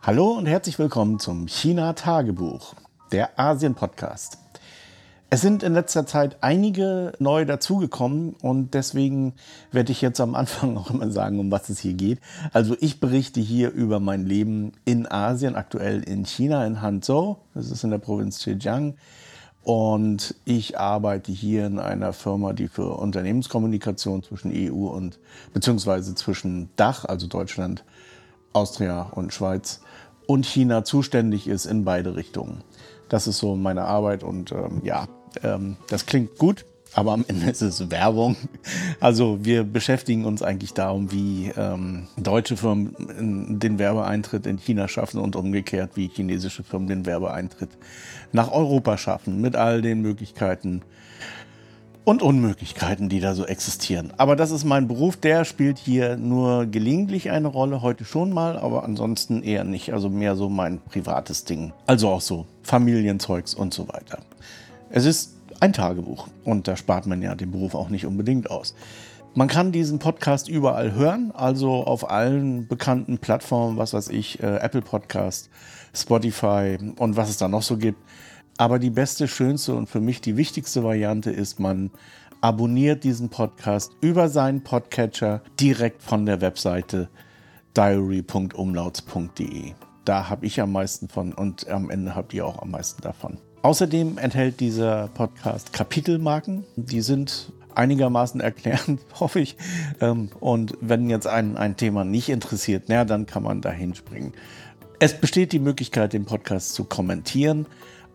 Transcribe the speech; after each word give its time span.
Hallo 0.00 0.30
und 0.30 0.46
herzlich 0.46 0.78
willkommen 0.78 1.18
zum 1.18 1.48
China 1.48 1.92
Tagebuch, 1.92 2.74
der 3.10 3.38
Asien 3.38 3.74
Podcast. 3.74 4.38
Es 5.28 5.40
sind 5.40 5.64
in 5.64 5.74
letzter 5.74 6.06
Zeit 6.06 6.38
einige 6.40 7.12
neu 7.18 7.44
dazugekommen 7.44 8.34
und 8.40 8.74
deswegen 8.74 9.34
werde 9.72 9.90
ich 9.90 10.00
jetzt 10.00 10.20
am 10.20 10.36
Anfang 10.36 10.76
auch 10.78 10.90
immer 10.90 11.10
sagen, 11.10 11.40
um 11.40 11.50
was 11.50 11.68
es 11.68 11.80
hier 11.80 11.94
geht. 11.94 12.20
Also 12.52 12.76
ich 12.80 13.00
berichte 13.00 13.40
hier 13.40 13.72
über 13.72 13.98
mein 13.98 14.24
Leben 14.24 14.72
in 14.84 15.10
Asien, 15.10 15.56
aktuell 15.56 16.04
in 16.04 16.24
China, 16.24 16.64
in 16.64 16.80
Hangzhou, 16.80 17.38
das 17.54 17.70
ist 17.70 17.82
in 17.82 17.90
der 17.90 17.98
Provinz 17.98 18.38
Zhejiang. 18.38 18.94
Und 19.64 20.36
ich 20.44 20.78
arbeite 20.78 21.32
hier 21.32 21.66
in 21.66 21.80
einer 21.80 22.12
Firma, 22.12 22.52
die 22.52 22.68
für 22.68 22.96
Unternehmenskommunikation 22.98 24.22
zwischen 24.22 24.52
EU 24.54 24.86
und 24.86 25.18
beziehungsweise 25.52 26.14
zwischen 26.14 26.70
Dach, 26.76 27.04
also 27.04 27.26
Deutschland, 27.26 27.84
Austria 28.52 29.02
und 29.02 29.32
Schweiz 29.32 29.80
und 30.26 30.46
China 30.46 30.84
zuständig 30.84 31.48
ist 31.48 31.64
in 31.64 31.84
beide 31.84 32.16
Richtungen. 32.16 32.62
Das 33.08 33.26
ist 33.26 33.38
so 33.38 33.56
meine 33.56 33.84
Arbeit 33.84 34.22
und 34.22 34.52
ähm, 34.52 34.82
ja, 34.84 35.08
ähm, 35.42 35.76
das 35.88 36.06
klingt 36.06 36.36
gut, 36.36 36.66
aber 36.94 37.12
am 37.12 37.24
Ende 37.28 37.50
ist 37.50 37.62
es 37.62 37.90
Werbung. 37.90 38.36
Also 39.00 39.38
wir 39.42 39.64
beschäftigen 39.64 40.24
uns 40.24 40.42
eigentlich 40.42 40.74
darum, 40.74 41.10
wie 41.10 41.52
ähm, 41.56 42.08
deutsche 42.16 42.56
Firmen 42.56 43.58
den 43.58 43.78
Werbeeintritt 43.78 44.46
in 44.46 44.58
China 44.58 44.88
schaffen 44.88 45.20
und 45.20 45.36
umgekehrt, 45.36 45.92
wie 45.94 46.08
chinesische 46.08 46.62
Firmen 46.62 46.88
den 46.88 47.06
Werbeeintritt 47.06 47.70
nach 48.32 48.52
Europa 48.52 48.98
schaffen, 48.98 49.40
mit 49.40 49.56
all 49.56 49.80
den 49.80 50.02
Möglichkeiten 50.02 50.82
und 52.08 52.22
Unmöglichkeiten, 52.22 53.10
die 53.10 53.20
da 53.20 53.34
so 53.34 53.44
existieren. 53.44 54.14
Aber 54.16 54.34
das 54.34 54.50
ist 54.50 54.64
mein 54.64 54.88
Beruf, 54.88 55.18
der 55.18 55.44
spielt 55.44 55.76
hier 55.76 56.16
nur 56.16 56.64
gelegentlich 56.64 57.30
eine 57.30 57.48
Rolle, 57.48 57.82
heute 57.82 58.06
schon 58.06 58.32
mal, 58.32 58.56
aber 58.56 58.84
ansonsten 58.84 59.42
eher 59.42 59.64
nicht. 59.64 59.92
Also 59.92 60.08
mehr 60.08 60.34
so 60.34 60.48
mein 60.48 60.80
privates 60.80 61.44
Ding. 61.44 61.74
Also 61.84 62.08
auch 62.08 62.22
so 62.22 62.46
Familienzeugs 62.62 63.52
und 63.52 63.74
so 63.74 63.88
weiter. 63.88 64.20
Es 64.88 65.04
ist 65.04 65.34
ein 65.60 65.74
Tagebuch 65.74 66.28
und 66.44 66.66
da 66.66 66.78
spart 66.78 67.06
man 67.06 67.20
ja 67.20 67.34
den 67.34 67.50
Beruf 67.50 67.74
auch 67.74 67.90
nicht 67.90 68.06
unbedingt 68.06 68.50
aus. 68.50 68.74
Man 69.34 69.48
kann 69.48 69.70
diesen 69.70 69.98
Podcast 69.98 70.48
überall 70.48 70.92
hören, 70.94 71.30
also 71.34 71.84
auf 71.84 72.10
allen 72.10 72.66
bekannten 72.68 73.18
Plattformen, 73.18 73.76
was 73.76 73.92
weiß 73.92 74.08
ich, 74.08 74.42
äh, 74.42 74.56
Apple 74.60 74.80
Podcast, 74.80 75.50
Spotify 75.92 76.78
und 76.96 77.18
was 77.18 77.28
es 77.28 77.36
da 77.36 77.48
noch 77.48 77.62
so 77.62 77.76
gibt. 77.76 78.02
Aber 78.58 78.80
die 78.80 78.90
beste, 78.90 79.28
schönste 79.28 79.76
und 79.76 79.88
für 79.88 80.00
mich 80.00 80.20
die 80.20 80.36
wichtigste 80.36 80.82
Variante 80.82 81.30
ist, 81.30 81.60
man 81.60 81.92
abonniert 82.40 83.04
diesen 83.04 83.28
Podcast 83.28 83.92
über 84.00 84.28
seinen 84.28 84.64
Podcatcher 84.64 85.42
direkt 85.60 86.02
von 86.02 86.26
der 86.26 86.40
Webseite 86.40 87.08
diary.umlauts.de. 87.76 89.74
Da 90.04 90.28
habe 90.28 90.44
ich 90.44 90.60
am 90.60 90.72
meisten 90.72 91.08
von 91.08 91.32
und 91.34 91.68
am 91.68 91.88
Ende 91.88 92.16
habt 92.16 92.34
ihr 92.34 92.44
auch 92.44 92.60
am 92.60 92.72
meisten 92.72 93.00
davon. 93.00 93.38
Außerdem 93.62 94.18
enthält 94.18 94.58
dieser 94.58 95.06
Podcast 95.06 95.72
Kapitelmarken. 95.72 96.64
Die 96.74 97.00
sind 97.00 97.52
einigermaßen 97.76 98.40
erklärend, 98.40 99.00
hoffe 99.20 99.38
ich. 99.38 99.56
Ähm, 100.00 100.30
und 100.40 100.76
wenn 100.80 101.08
jetzt 101.08 101.28
ein, 101.28 101.56
ein 101.56 101.76
Thema 101.76 102.04
nicht 102.04 102.28
interessiert, 102.28 102.86
na, 102.88 103.04
dann 103.04 103.26
kann 103.26 103.44
man 103.44 103.60
da 103.60 103.70
hinspringen. 103.70 104.32
Es 104.98 105.14
besteht 105.14 105.52
die 105.52 105.60
Möglichkeit, 105.60 106.12
den 106.12 106.24
Podcast 106.24 106.74
zu 106.74 106.82
kommentieren 106.82 107.66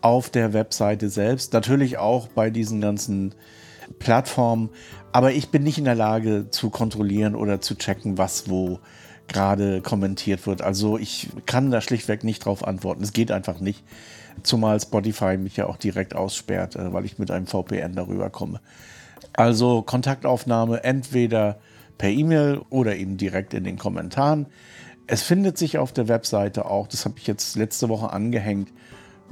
auf 0.03 0.29
der 0.29 0.53
Webseite 0.53 1.09
selbst. 1.09 1.53
Natürlich 1.53 1.97
auch 1.97 2.27
bei 2.27 2.49
diesen 2.49 2.81
ganzen 2.81 3.33
Plattformen. 3.99 4.69
Aber 5.13 5.31
ich 5.31 5.49
bin 5.49 5.63
nicht 5.63 5.77
in 5.77 5.85
der 5.85 5.95
Lage 5.95 6.49
zu 6.51 6.69
kontrollieren 6.69 7.35
oder 7.35 7.61
zu 7.61 7.75
checken, 7.75 8.17
was 8.17 8.49
wo 8.49 8.79
gerade 9.29 9.81
kommentiert 9.81 10.45
wird. 10.45 10.61
Also 10.61 10.97
ich 10.97 11.29
kann 11.45 11.71
da 11.71 11.79
schlichtweg 11.79 12.25
nicht 12.25 12.45
drauf 12.45 12.67
antworten. 12.67 13.01
Es 13.01 13.13
geht 13.13 13.31
einfach 13.31 13.61
nicht. 13.61 13.83
Zumal 14.43 14.79
Spotify 14.81 15.37
mich 15.37 15.55
ja 15.55 15.67
auch 15.67 15.77
direkt 15.77 16.15
aussperrt, 16.15 16.75
äh, 16.75 16.91
weil 16.91 17.05
ich 17.05 17.17
mit 17.17 17.31
einem 17.31 17.47
VPN 17.47 17.95
darüber 17.95 18.29
komme. 18.29 18.59
Also 19.31 19.83
Kontaktaufnahme 19.83 20.83
entweder 20.83 21.59
per 21.97 22.09
E-Mail 22.09 22.61
oder 22.69 22.97
eben 22.97 23.15
direkt 23.15 23.53
in 23.53 23.63
den 23.63 23.77
Kommentaren. 23.77 24.47
Es 25.07 25.21
findet 25.21 25.57
sich 25.57 25.77
auf 25.77 25.93
der 25.93 26.09
Webseite 26.09 26.65
auch, 26.65 26.87
das 26.87 27.05
habe 27.05 27.15
ich 27.17 27.27
jetzt 27.27 27.55
letzte 27.55 27.87
Woche 27.87 28.11
angehängt, 28.11 28.69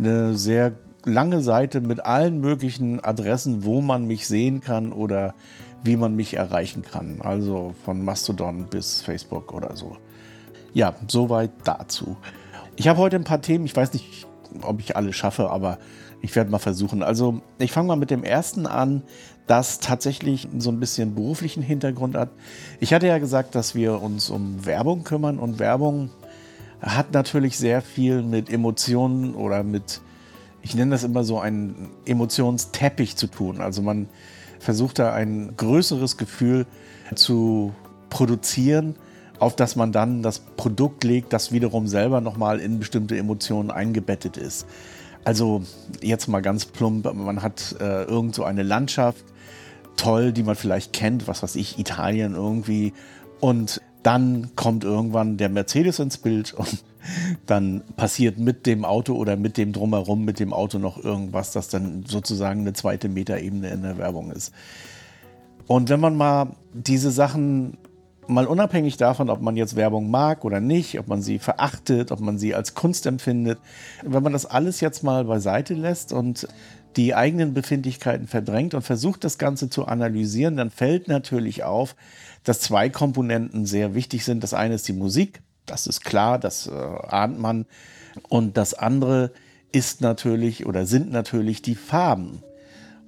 eine 0.02 0.36
sehr 0.36 0.74
lange 1.06 1.42
Seite 1.42 1.82
mit 1.82 2.06
allen 2.06 2.42
möglichen 2.42 3.04
Adressen, 3.04 3.64
wo 3.64 3.82
man 3.82 4.06
mich 4.06 4.28
sehen 4.28 4.62
kann 4.62 4.92
oder 4.92 5.34
wie 5.84 5.96
man 5.96 6.16
mich 6.16 6.36
erreichen 6.36 6.84
kann. 6.84 7.22
Also 7.22 7.74
von 7.86 8.04
Mastodon 8.04 8.68
bis 8.70 9.02
Facebook 9.02 9.54
oder 9.54 9.76
so. 9.76 9.98
Ja, 10.74 10.94
soweit 11.08 11.52
dazu. 11.64 12.18
Ich 12.76 12.88
habe 12.88 13.00
heute 13.00 13.16
ein 13.16 13.24
paar 13.24 13.42
Themen, 13.42 13.66
ich 13.66 13.76
weiß 13.76 13.94
nicht, 13.94 14.28
ob 14.62 14.80
ich 14.80 14.96
alle 14.96 15.14
schaffe, 15.14 15.50
aber 15.50 15.80
ich 16.22 16.36
werde 16.36 16.52
mal 16.52 16.60
versuchen. 16.60 17.04
Also 17.04 17.42
ich 17.58 17.72
fange 17.72 17.88
mal 17.88 17.96
mit 17.96 18.12
dem 18.12 18.24
ersten 18.24 18.68
an, 18.68 19.04
das 19.48 19.80
tatsächlich 19.80 20.48
so 20.60 20.70
ein 20.70 20.80
bisschen 20.80 21.16
beruflichen 21.16 21.64
Hintergrund 21.64 22.16
hat. 22.16 22.30
Ich 22.80 22.94
hatte 22.94 23.08
ja 23.08 23.18
gesagt, 23.18 23.56
dass 23.56 23.76
wir 23.76 24.02
uns 24.02 24.30
um 24.30 24.66
Werbung 24.66 25.04
kümmern 25.04 25.40
und 25.40 25.60
Werbung 25.60 26.12
hat 26.82 27.14
natürlich 27.14 27.58
sehr 27.58 27.82
viel 27.82 28.24
mit 28.24 28.50
Emotionen 28.50 29.36
oder 29.36 29.64
mit, 29.64 30.02
ich 30.62 30.76
nenne 30.76 30.92
das 30.92 31.04
immer 31.04 31.24
so 31.24 31.40
einen 31.40 31.90
Emotionsteppich 32.06 33.16
zu 33.16 33.28
tun. 33.28 33.62
Also 33.62 33.82
man 33.82 34.08
versucht 34.60 35.00
da 35.00 35.14
ein 35.14 35.54
größeres 35.58 36.18
Gefühl 36.18 36.66
zu 37.16 37.74
produzieren, 38.10 38.96
auf 39.40 39.56
das 39.56 39.76
man 39.76 39.92
dann 39.92 40.22
das 40.22 40.40
Produkt 40.40 41.04
legt, 41.04 41.34
das 41.34 41.52
wiederum 41.52 41.88
selber 41.88 42.22
nochmal 42.22 42.60
in 42.60 42.80
bestimmte 42.80 43.18
Emotionen 43.18 43.72
eingebettet 43.72 44.38
ist. 44.38 44.68
Also 45.24 45.62
jetzt 46.02 46.28
mal 46.28 46.42
ganz 46.42 46.66
plump, 46.66 47.12
man 47.14 47.42
hat 47.44 47.76
äh, 47.80 48.04
irgend 48.04 48.34
so 48.34 48.44
eine 48.44 48.64
Landschaft, 48.64 49.24
toll, 49.98 50.32
die 50.32 50.44
man 50.44 50.56
vielleicht 50.56 50.94
kennt, 50.94 51.28
was 51.28 51.44
weiß 51.44 51.56
ich, 51.56 51.78
Italien 51.78 52.34
irgendwie. 52.34 52.94
Und 53.40 53.82
dann 54.04 54.52
kommt 54.56 54.84
irgendwann 54.84 55.38
der 55.38 55.50
Mercedes 55.50 56.00
ins 56.00 56.18
Bild 56.18 56.54
und 56.54 56.84
dann 57.46 57.82
passiert 57.96 58.38
mit 58.38 58.66
dem 58.66 58.86
Auto 58.86 59.16
oder 59.16 59.36
mit 59.36 59.58
dem 59.58 59.74
Drumherum, 59.74 60.26
mit 60.26 60.40
dem 60.40 60.54
Auto 60.54 60.80
noch 60.80 61.04
irgendwas, 61.04 61.52
das 61.52 61.68
dann 61.68 62.04
sozusagen 62.08 62.62
eine 62.62 62.74
zweite 62.74 63.10
Metaebene 63.10 63.70
in 63.70 63.82
der 63.82 63.98
Werbung 63.98 64.32
ist. 64.32 64.54
Und 65.68 65.90
wenn 65.90 66.00
man 66.00 66.16
mal 66.16 66.56
diese 66.74 67.12
Sachen 67.12 67.78
mal 68.28 68.48
unabhängig 68.48 68.98
davon, 68.98 69.30
ob 69.30 69.42
man 69.42 69.56
jetzt 69.56 69.76
Werbung 69.76 70.10
mag 70.10 70.46
oder 70.46 70.60
nicht, 70.60 71.00
ob 71.00 71.08
man 71.08 71.22
sie 71.22 71.40
verachtet, 71.40 72.12
ob 72.12 72.20
man 72.20 72.38
sie 72.38 72.56
als 72.56 72.74
Kunst 72.74 73.06
empfindet, 73.06 73.60
wenn 74.04 74.24
man 74.24 74.34
das 74.34 74.46
alles 74.46 74.80
jetzt 74.80 75.04
mal 75.04 75.26
beiseite 75.26 75.74
lässt 75.74 76.14
und 76.14 76.48
die 76.96 77.16
eigenen 77.16 77.54
Befindlichkeiten 77.54 78.28
verdrängt 78.28 78.74
und 78.74 78.82
versucht 78.82 79.24
das 79.24 79.38
Ganze 79.38 79.70
zu 79.70 79.86
analysieren, 79.86 80.58
dann 80.58 80.70
fällt 80.70 81.08
natürlich 81.08 81.64
auf, 81.64 81.96
dass 82.44 82.60
zwei 82.60 82.90
Komponenten 82.90 83.66
sehr 83.66 83.94
wichtig 83.94 84.26
sind. 84.26 84.44
Das 84.44 84.54
eine 84.54 84.76
ist 84.76 84.88
die 84.88 84.94
Musik, 84.94 85.42
das 85.66 85.88
ist 85.88 86.04
klar, 86.04 86.40
das 86.40 86.68
äh, 86.68 86.72
ahnt 86.72 87.40
man. 87.40 87.66
Und 88.30 88.58
das 88.58 88.74
andere 88.74 89.32
ist 89.72 90.02
natürlich 90.02 90.66
oder 90.66 90.86
sind 90.86 91.12
natürlich 91.12 91.62
die 91.62 91.76
Farben. 91.76 92.44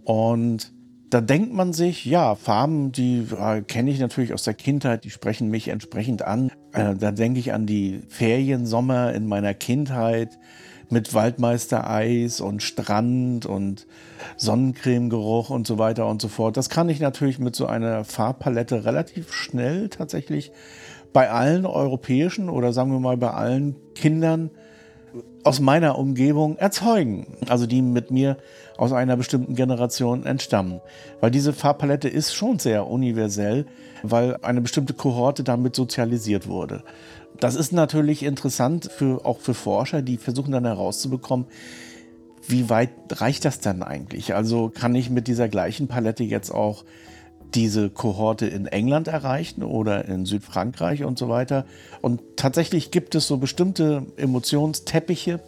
Und 0.05 0.71
da 1.09 1.21
denkt 1.21 1.53
man 1.53 1.73
sich, 1.73 2.05
ja, 2.05 2.35
Farben, 2.35 2.91
die 2.91 3.27
äh, 3.38 3.61
kenne 3.61 3.91
ich 3.91 4.00
natürlich 4.00 4.33
aus 4.33 4.44
der 4.44 4.55
Kindheit, 4.55 5.03
die 5.03 5.11
sprechen 5.11 5.50
mich 5.50 5.67
entsprechend 5.67 6.23
an. 6.23 6.51
Äh, 6.71 6.95
da 6.95 7.11
denke 7.11 7.39
ich 7.39 7.53
an 7.53 7.65
die 7.65 8.01
Feriensommer 8.07 9.13
in 9.13 9.27
meiner 9.27 9.53
Kindheit 9.53 10.39
mit 10.94 11.14
Waldmeistereis 11.14 12.40
und 12.40 12.64
Strand 12.64 13.46
und 13.46 13.86
Sonnencremegeruch 14.38 15.50
und 15.50 15.68
so 15.68 15.78
weiter 15.78 16.08
und 16.08 16.22
so 16.22 16.30
fort. 16.30 16.56
Das 16.56 16.70
kann 16.70 16.88
ich 16.88 17.02
natürlich 17.02 17.40
mit 17.40 17.56
so 17.56 17.66
einer 17.66 18.06
Farbpalette 18.06 18.86
relativ 18.86 19.34
schnell 19.34 19.90
tatsächlich 19.90 20.51
bei 21.12 21.30
allen 21.30 21.66
europäischen 21.66 22.50
oder 22.50 22.72
sagen 22.72 22.92
wir 22.92 23.00
mal 23.00 23.18
bei 23.18 23.31
allen 23.31 23.75
Kindern 23.95 24.51
aus 25.44 25.60
meiner 25.60 25.98
Umgebung 25.98 26.57
erzeugen. 26.57 27.28
Also 27.48 27.68
die 27.68 27.81
mit 27.81 28.10
mir 28.10 28.38
aus 28.78 28.94
einer 28.94 29.18
bestimmten 29.18 29.56
Generation 29.56 30.25
entstammen. 30.25 30.81
Weil 31.19 31.31
diese 31.31 31.54
Farbpalette 31.54 32.07
ist 32.07 32.34
schon 32.34 32.60
sehr 32.60 32.88
universell, 32.88 33.66
weil 34.01 34.38
eine 34.42 34.62
bestimmte 34.62 34.94
Kohorte 34.94 35.44
damit 35.44 35.75
sozialisiert 35.75 36.48
wurde. 36.48 36.84
Das 37.39 37.56
ist 37.56 37.74
natürlich 37.74 38.24
interessant 38.24 38.89
für, 38.91 39.25
auch 39.25 39.39
für 39.39 39.53
Forscher, 39.53 40.01
die 40.01 40.18
versuchen 40.18 40.51
dann 40.51 40.65
herauszubekommen, 40.65 41.47
wie 42.47 42.69
weit 42.69 42.91
reicht 43.09 43.45
das 43.45 43.59
dann 43.59 43.83
eigentlich? 43.83 44.35
Also 44.35 44.69
kann 44.69 44.95
ich 44.95 45.09
mit 45.09 45.27
dieser 45.27 45.47
gleichen 45.47 45.88
Palette 45.88 46.24
jetzt 46.24 46.51
auch 46.51 46.83
diese 47.53 47.89
Kohorte 47.89 48.47
in 48.47 48.65
England 48.65 49.07
erreichen 49.07 49.63
oder 49.63 50.06
in 50.06 50.25
Südfrankreich 50.25 51.03
und 51.03 51.18
so 51.18 51.30
weiter. 51.30 51.65
Und 52.01 52.21
tatsächlich 52.35 52.91
gibt 52.91 53.15
es 53.15 53.27
so 53.27 53.38
bestimmte 53.38 54.07
Emotionsteppiche, 54.18 55.39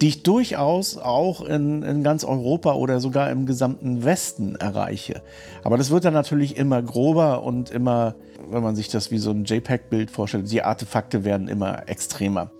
die 0.00 0.08
ich 0.08 0.22
durchaus 0.22 0.96
auch 0.96 1.42
in, 1.42 1.82
in 1.82 2.02
ganz 2.02 2.24
Europa 2.24 2.74
oder 2.74 3.00
sogar 3.00 3.30
im 3.30 3.46
gesamten 3.46 4.04
Westen 4.04 4.54
erreiche. 4.56 5.22
Aber 5.64 5.76
das 5.76 5.90
wird 5.90 6.04
dann 6.04 6.14
natürlich 6.14 6.56
immer 6.56 6.80
grober 6.80 7.42
und 7.42 7.70
immer, 7.70 8.14
wenn 8.50 8.62
man 8.62 8.76
sich 8.76 8.88
das 8.88 9.10
wie 9.10 9.18
so 9.18 9.30
ein 9.30 9.44
JPEG-Bild 9.44 10.10
vorstellt, 10.10 10.50
die 10.50 10.62
Artefakte 10.62 11.24
werden 11.24 11.48
immer 11.48 11.88
extremer. 11.88 12.50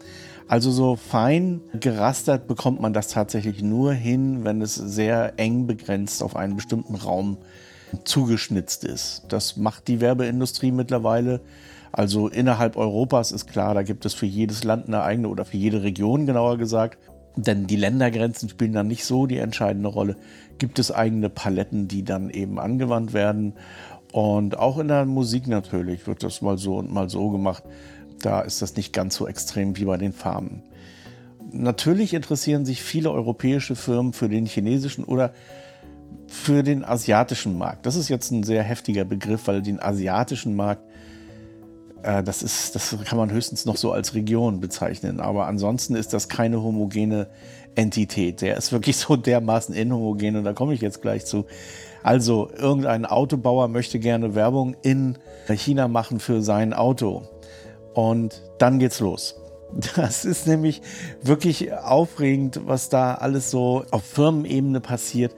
Also 0.49 0.71
so 0.71 0.97
fein 0.97 1.61
gerastert 1.79 2.49
bekommt 2.49 2.81
man 2.81 2.95
das 2.95 3.09
tatsächlich 3.09 3.63
nur 3.63 3.93
hin, 3.93 4.45
wenn 4.45 4.63
es 4.63 4.75
sehr 4.75 5.35
eng 5.37 5.67
begrenzt 5.67 6.23
auf 6.23 6.37
einen 6.37 6.57
bestimmten 6.57 6.95
Raum 6.95 7.37
zugeschnitzt 8.05 8.85
ist. 8.85 9.25
Das 9.29 9.57
macht 9.57 9.89
die 9.89 10.01
Werbeindustrie 10.01 10.73
mittlerweile. 10.73 11.41
Also 11.93 12.29
innerhalb 12.29 12.77
Europas 12.77 13.31
ist 13.33 13.47
klar, 13.47 13.75
da 13.75 13.83
gibt 13.83 14.07
es 14.07 14.15
für 14.15 14.27
jedes 14.27 14.65
Land 14.65 14.89
eine 14.89 15.03
eigene 15.03 15.29
oder 15.29 15.45
für 15.45 15.57
jede 15.57 15.83
Region 15.83 16.27
genauer 16.27 16.59
gesagt. 16.59 16.99
Denn 17.37 17.67
die 17.67 17.77
Ländergrenzen 17.77 18.49
spielen 18.49 18.73
dann 18.73 18.89
nicht 18.89 19.05
so 19.05 19.27
die 19.27 19.39
entscheidende 19.39 19.89
Rolle. 19.89 20.17
Gibt 20.59 20.79
es 20.79 20.91
eigene 20.91 21.29
Paletten, 21.29 21.89
die 21.89 22.03
dann 22.03 22.31
eben 22.31 22.59
angewandt 22.59 23.13
werden. 23.13 23.55
Und 24.13 24.59
auch 24.59 24.79
in 24.79 24.89
der 24.89 25.05
Musik 25.05 25.47
natürlich 25.47 26.07
wird 26.07 26.23
das 26.23 26.41
mal 26.41 26.59
so 26.59 26.77
und 26.77 26.93
mal 26.93 27.09
so 27.09 27.31
gemacht. 27.31 27.63
Da 28.21 28.41
ist 28.41 28.63
das 28.63 28.77
nicht 28.77 28.93
ganz 28.93 29.15
so 29.15 29.29
extrem 29.29 29.77
wie 29.77 29.85
bei 29.85 29.97
den 29.97 30.13
Farben. 30.13 30.63
Natürlich 31.53 32.15
interessieren 32.15 32.65
sich 32.65 32.83
viele 32.83 33.11
europäische 33.11 33.77
Firmen 33.77 34.13
für 34.13 34.29
den 34.29 34.47
chinesischen 34.47 35.05
oder 35.05 35.33
für 36.27 36.63
den 36.63 36.85
asiatischen 36.85 37.57
Markt. 37.57 37.87
Das 37.87 37.97
ist 37.97 38.09
jetzt 38.09 38.31
ein 38.31 38.43
sehr 38.43 38.63
heftiger 38.63 39.05
Begriff, 39.05 39.47
weil 39.47 39.63
den 39.63 39.81
asiatischen 39.81 40.57
Markt, 40.57 40.83
äh, 42.03 42.23
das, 42.23 42.43
ist, 42.43 42.75
das 42.75 42.97
kann 43.05 43.17
man 43.17 43.31
höchstens 43.31 43.65
noch 43.65 43.77
so 43.77 43.93
als 43.93 44.15
Region 44.15 44.61
bezeichnen. 44.61 45.21
Aber 45.21 45.47
ansonsten 45.47 45.95
ist 45.95 46.13
das 46.13 46.29
keine 46.29 46.63
homogene 46.63 47.29
Entität. 47.75 48.41
Der 48.41 48.57
ist 48.57 48.73
wirklich 48.73 48.97
so 48.97 49.17
dermaßen 49.17 49.75
inhomogen 49.75 50.37
und 50.37 50.45
da 50.45 50.53
komme 50.53 50.75
ich 50.75 50.81
jetzt 50.81 51.03
gleich 51.03 51.25
zu. 51.25 51.47
Also 52.03 52.51
irgendein 52.57 53.07
Autobauer 53.07 53.69
möchte 53.69 53.99
gerne 53.99 54.35
Werbung 54.35 54.77
in 54.83 55.19
China 55.49 55.89
machen 55.89 56.21
für 56.21 56.43
sein 56.43 56.73
Auto. 56.73 57.23
Und 57.95 58.43
dann 58.59 58.79
geht's 58.79 59.01
los. 59.01 59.37
Das 59.97 60.25
ist 60.25 60.47
nämlich 60.47 60.81
wirklich 61.23 61.75
aufregend, 61.75 62.63
was 62.65 62.89
da 62.89 63.15
alles 63.15 63.51
so 63.51 63.85
auf 63.91 64.03
Firmenebene 64.03 64.81
passiert 64.81 65.35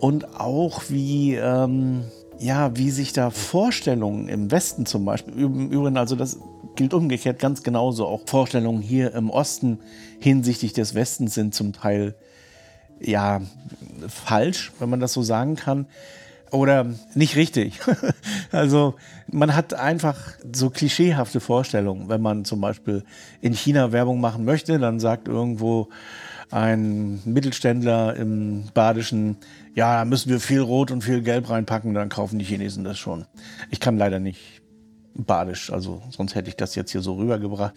und 0.00 0.40
auch 0.40 0.82
wie, 0.88 1.36
ähm, 1.36 2.04
ja, 2.38 2.76
wie 2.76 2.90
sich 2.90 3.12
da 3.12 3.30
Vorstellungen 3.30 4.28
im 4.28 4.50
Westen 4.50 4.84
zum 4.84 5.04
Beispiel, 5.04 5.34
im 5.34 5.70
Übrigen, 5.70 5.96
also 5.96 6.16
das 6.16 6.38
gilt 6.78 6.94
umgekehrt 6.94 7.40
ganz 7.40 7.64
genauso, 7.64 8.06
auch 8.06 8.22
Vorstellungen 8.26 8.80
hier 8.80 9.12
im 9.12 9.30
Osten 9.30 9.80
hinsichtlich 10.20 10.72
des 10.72 10.94
Westens 10.94 11.34
sind 11.34 11.52
zum 11.52 11.72
Teil 11.72 12.14
ja 13.00 13.42
falsch, 14.06 14.72
wenn 14.78 14.88
man 14.88 15.00
das 15.00 15.12
so 15.12 15.22
sagen 15.22 15.56
kann. 15.56 15.86
Oder 16.52 16.86
nicht 17.14 17.34
richtig. 17.36 17.80
also 18.52 18.94
man 19.30 19.56
hat 19.56 19.74
einfach 19.74 20.16
so 20.54 20.70
klischeehafte 20.70 21.40
Vorstellungen. 21.40 22.08
Wenn 22.08 22.22
man 22.22 22.44
zum 22.44 22.60
Beispiel 22.60 23.04
in 23.40 23.52
China 23.52 23.90
Werbung 23.90 24.20
machen 24.20 24.44
möchte, 24.44 24.78
dann 24.78 25.00
sagt 25.00 25.26
irgendwo 25.26 25.88
ein 26.50 27.20
Mittelständler 27.24 28.14
im 28.14 28.68
Badischen, 28.72 29.36
ja, 29.74 29.98
da 29.98 30.04
müssen 30.04 30.30
wir 30.30 30.38
viel 30.38 30.60
Rot 30.60 30.92
und 30.92 31.02
viel 31.02 31.22
Gelb 31.22 31.50
reinpacken, 31.50 31.92
dann 31.92 32.08
kaufen 32.08 32.38
die 32.38 32.44
Chinesen 32.44 32.84
das 32.84 32.98
schon. 32.98 33.26
Ich 33.70 33.80
kann 33.80 33.98
leider 33.98 34.20
nicht 34.20 34.57
Badisch, 35.18 35.72
also 35.72 36.00
sonst 36.10 36.36
hätte 36.36 36.48
ich 36.48 36.56
das 36.56 36.76
jetzt 36.76 36.92
hier 36.92 37.02
so 37.02 37.14
rübergebracht. 37.14 37.74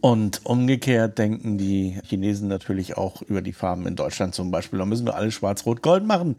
Und 0.00 0.46
umgekehrt 0.46 1.18
denken 1.18 1.58
die 1.58 1.98
Chinesen 2.04 2.46
natürlich 2.46 2.96
auch 2.96 3.20
über 3.22 3.42
die 3.42 3.52
Farben 3.52 3.84
in 3.86 3.96
Deutschland 3.96 4.32
zum 4.32 4.52
Beispiel. 4.52 4.78
Da 4.78 4.84
müssen 4.84 5.06
wir 5.06 5.16
alle 5.16 5.32
schwarz-rot-gold 5.32 6.06
machen. 6.06 6.36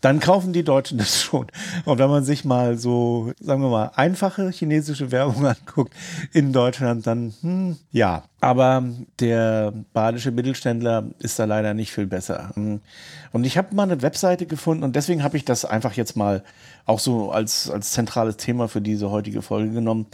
Dann 0.00 0.20
kaufen 0.20 0.52
die 0.52 0.62
Deutschen 0.62 0.98
das 0.98 1.20
schon. 1.20 1.48
Und 1.84 1.98
wenn 1.98 2.08
man 2.08 2.22
sich 2.22 2.44
mal 2.44 2.78
so, 2.78 3.32
sagen 3.40 3.62
wir 3.62 3.68
mal, 3.68 3.90
einfache 3.96 4.50
chinesische 4.50 5.10
Werbung 5.10 5.44
anguckt 5.46 5.92
in 6.32 6.52
Deutschland, 6.52 7.06
dann, 7.06 7.34
hm, 7.40 7.76
ja. 7.90 8.24
Aber 8.42 8.84
der 9.18 9.74
badische 9.92 10.30
Mittelständler 10.30 11.04
ist 11.18 11.38
da 11.38 11.44
leider 11.44 11.74
nicht 11.74 11.92
viel 11.92 12.06
besser. 12.06 12.52
Und 12.54 13.44
ich 13.44 13.58
habe 13.58 13.74
mal 13.74 13.82
eine 13.82 14.00
Webseite 14.00 14.46
gefunden 14.46 14.82
und 14.82 14.96
deswegen 14.96 15.22
habe 15.22 15.36
ich 15.36 15.44
das 15.44 15.66
einfach 15.66 15.92
jetzt 15.92 16.16
mal 16.16 16.42
auch 16.86 17.00
so 17.00 17.30
als, 17.30 17.68
als 17.70 17.92
zentrales 17.92 18.38
Thema 18.38 18.66
für 18.68 18.80
diese 18.80 19.10
heutige 19.10 19.42
Folge 19.42 19.72
genommen. 19.72 20.06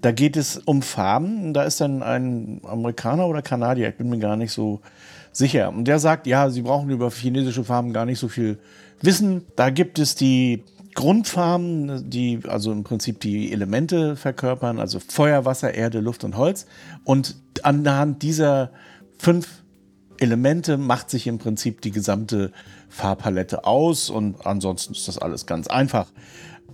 Da 0.00 0.12
geht 0.12 0.36
es 0.36 0.58
um 0.58 0.82
Farben. 0.82 1.52
Da 1.52 1.62
ist 1.64 1.80
dann 1.80 2.02
ein 2.02 2.43
Amerikaner 2.64 3.26
oder 3.26 3.42
Kanadier, 3.42 3.88
ich 3.88 3.96
bin 3.96 4.08
mir 4.08 4.18
gar 4.18 4.36
nicht 4.36 4.52
so 4.52 4.80
sicher. 5.32 5.68
Und 5.68 5.86
der 5.86 5.98
sagt, 5.98 6.26
ja, 6.26 6.50
Sie 6.50 6.62
brauchen 6.62 6.90
über 6.90 7.10
chinesische 7.10 7.64
Farben 7.64 7.92
gar 7.92 8.06
nicht 8.06 8.18
so 8.18 8.28
viel 8.28 8.58
wissen. 9.00 9.42
Da 9.56 9.70
gibt 9.70 9.98
es 9.98 10.14
die 10.14 10.62
Grundfarben, 10.94 12.08
die 12.08 12.40
also 12.46 12.70
im 12.72 12.84
Prinzip 12.84 13.20
die 13.20 13.52
Elemente 13.52 14.16
verkörpern, 14.16 14.78
also 14.78 15.00
Feuer, 15.00 15.44
Wasser, 15.44 15.74
Erde, 15.74 16.00
Luft 16.00 16.24
und 16.24 16.36
Holz. 16.36 16.66
Und 17.02 17.36
anhand 17.62 18.22
dieser 18.22 18.70
fünf 19.18 19.48
Elemente 20.18 20.76
macht 20.78 21.10
sich 21.10 21.26
im 21.26 21.38
Prinzip 21.38 21.80
die 21.80 21.90
gesamte 21.90 22.52
Farbpalette 22.88 23.64
aus 23.64 24.10
und 24.10 24.46
ansonsten 24.46 24.92
ist 24.92 25.08
das 25.08 25.18
alles 25.18 25.46
ganz 25.46 25.66
einfach. 25.66 26.06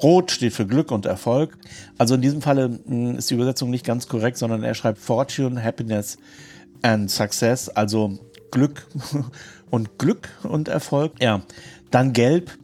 Rot 0.03 0.31
steht 0.31 0.53
für 0.53 0.67
Glück 0.67 0.91
und 0.91 1.07
Erfolg. 1.07 1.57
Also 1.99 2.15
in 2.15 2.23
diesem 2.23 2.43
Falle 2.43 2.81
hm, 2.87 3.17
ist 3.17 3.31
die 3.31 3.35
Übersetzung 3.35 3.71
nicht 3.71 3.85
ganz 3.85 4.09
korrekt, 4.09 4.39
sondern 4.39 4.63
er 4.63 4.75
schreibt 4.75 4.99
Fortune, 4.99 5.63
Happiness 5.63 6.19
and 6.83 7.11
Success, 7.11 7.69
also 7.69 8.19
Glück 8.51 8.87
und 9.71 9.99
Glück 9.99 10.31
und 10.43 10.69
Erfolg. 10.69 11.13
Ja, 11.21 11.43
dann 11.91 12.13
Gelb, 12.13 12.57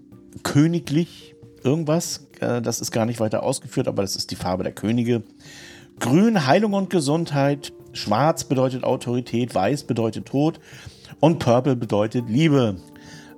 königlich, 0.43 1.35
irgendwas. 1.63 2.27
Äh, 2.41 2.63
das 2.63 2.81
ist 2.81 2.91
gar 2.91 3.07
nicht 3.07 3.21
weiter 3.21 3.43
ausgeführt, 3.43 3.89
aber 3.89 4.03
das 4.03 4.17
ist 4.17 4.31
die 4.31 4.37
Farbe 4.37 4.63
der 4.63 4.73
Könige. 4.73 5.23
Grün, 5.99 6.47
Heilung 6.47 6.73
und 6.75 6.91
Gesundheit. 6.91 7.73
Schwarz 7.93 8.45
bedeutet 8.45 8.85
Autorität, 8.85 9.55
Weiß 9.55 9.85
bedeutet 9.85 10.27
Tod 10.27 10.61
und 11.21 11.39
Purple 11.39 11.77
bedeutet 11.77 12.29
Liebe. 12.29 12.77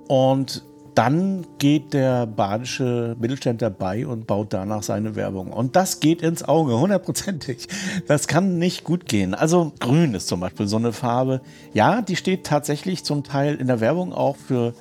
Und 0.07 0.65
dann 0.99 1.47
geht 1.59 1.93
der 1.93 2.25
badische 2.25 3.15
Mittelständler 3.21 3.69
bei 3.69 4.05
und 4.05 4.27
baut 4.27 4.51
danach 4.51 4.83
seine 4.83 5.15
Werbung. 5.15 5.53
Und 5.53 5.77
das 5.77 6.01
geht 6.01 6.21
ins 6.21 6.43
Auge, 6.43 6.77
hundertprozentig. 6.77 7.69
Das 8.05 8.27
kann 8.27 8.57
nicht 8.57 8.83
gut 8.83 9.05
gehen. 9.05 9.33
Also 9.33 9.71
grün 9.79 10.13
ist 10.13 10.27
zum 10.27 10.41
Beispiel 10.41 10.67
so 10.67 10.75
eine 10.75 10.91
Farbe. 10.91 11.39
Ja, 11.73 12.01
die 12.01 12.17
steht 12.17 12.43
tatsächlich 12.45 13.05
zum 13.05 13.23
Teil 13.23 13.55
in 13.55 13.67
der 13.67 13.79
Werbung 13.79 14.11
auch 14.11 14.35
für, 14.35 14.73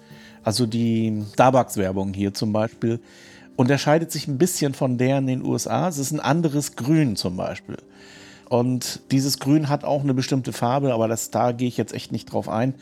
also 0.43 0.67
die 0.67 1.23
Starbucks-Werbung 1.35 2.12
hier 2.12 2.35
zum 2.35 2.53
Beispiel, 2.53 2.99
unterscheidet 3.55 4.11
sich 4.11 4.26
ein 4.26 4.38
bisschen 4.38 4.75
von 4.75 4.99
der 4.99 5.19
in 5.19 5.29
den 5.29 5.44
USA. 5.44 5.87
Es 5.87 5.99
ist 5.99 6.11
ein 6.11 6.19
anderes 6.19 6.75
Grün 6.75 7.15
zum 7.15 7.37
Beispiel. 7.37 7.76
Und 8.48 9.03
dieses 9.13 9.39
Grün 9.39 9.69
hat 9.69 9.84
auch 9.84 10.03
eine 10.03 10.15
bestimmte 10.15 10.53
Farbe, 10.53 10.93
aber 10.94 11.06
das, 11.06 11.31
da 11.31 11.53
gehe 11.53 11.69
ich 11.69 11.77
jetzt 11.77 11.94
echt 11.94 12.10
nicht 12.10 12.32
drauf 12.32 12.48
ein. 12.48 12.75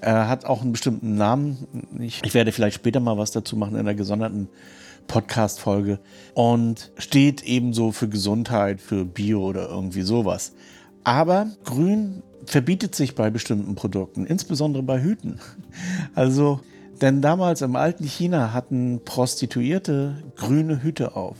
Er 0.00 0.28
hat 0.28 0.44
auch 0.44 0.62
einen 0.62 0.72
bestimmten 0.72 1.16
Namen. 1.16 1.66
Ich, 1.98 2.22
ich 2.24 2.34
werde 2.34 2.52
vielleicht 2.52 2.76
später 2.76 3.00
mal 3.00 3.18
was 3.18 3.32
dazu 3.32 3.56
machen 3.56 3.74
in 3.74 3.80
einer 3.80 3.94
gesonderten 3.94 4.48
Podcast-Folge. 5.06 5.98
Und 6.34 6.92
steht 6.96 7.42
ebenso 7.42 7.92
für 7.92 8.08
Gesundheit, 8.08 8.80
für 8.80 9.04
Bio 9.04 9.42
oder 9.42 9.68
irgendwie 9.68 10.02
sowas. 10.02 10.52
Aber 11.04 11.48
Grün 11.64 12.22
verbietet 12.46 12.94
sich 12.94 13.14
bei 13.14 13.30
bestimmten 13.30 13.74
Produkten, 13.74 14.26
insbesondere 14.26 14.82
bei 14.82 15.02
Hüten. 15.02 15.40
Also, 16.14 16.60
denn 17.00 17.22
damals 17.22 17.62
im 17.62 17.76
alten 17.76 18.04
China 18.04 18.52
hatten 18.52 19.00
Prostituierte 19.04 20.22
grüne 20.36 20.82
Hüte 20.82 21.16
auf. 21.16 21.36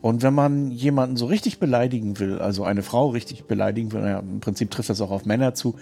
Und 0.00 0.22
wenn 0.22 0.34
man 0.34 0.70
jemanden 0.70 1.16
so 1.16 1.26
richtig 1.26 1.58
beleidigen 1.58 2.18
will, 2.18 2.38
also 2.38 2.64
eine 2.64 2.82
Frau 2.82 3.08
richtig 3.08 3.44
beleidigen 3.44 3.92
will, 3.92 4.02
ja, 4.02 4.18
im 4.18 4.40
Prinzip 4.40 4.70
trifft 4.70 4.90
das 4.90 5.00
auch 5.00 5.10
auf 5.10 5.24
Männer 5.24 5.54
zu, 5.54 5.76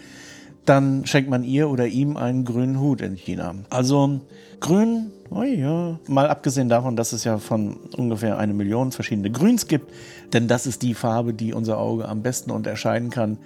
dann 0.65 1.07
schenkt 1.07 1.29
man 1.29 1.45
ihr 1.45 1.69
oder 1.69 1.87
ihm 1.87 2.17
einen 2.17 2.45
grünen 2.45 2.81
Hut 2.81 3.01
in 3.01 3.17
China. 3.17 3.55
Also 3.71 4.21
grün, 4.61 5.11
oh 5.31 5.43
ja, 5.43 5.99
mal 6.07 6.29
abgesehen 6.29 6.69
davon, 6.69 6.97
dass 6.97 7.13
es 7.13 7.25
ja 7.25 7.39
von 7.39 7.77
ungefähr 7.97 8.39
eine 8.39 8.55
Million 8.55 8.93
verschiedene 8.93 9.31
Grüns 9.31 9.67
gibt, 9.67 9.93
denn 10.33 10.47
das 10.47 10.67
ist 10.67 10.83
die 10.83 10.95
Farbe, 10.95 11.35
die 11.35 11.53
unser 11.53 11.79
Auge 11.79 12.09
am 12.09 12.23
besten 12.23 12.51
unterscheiden 12.51 13.11
kann. 13.11 13.39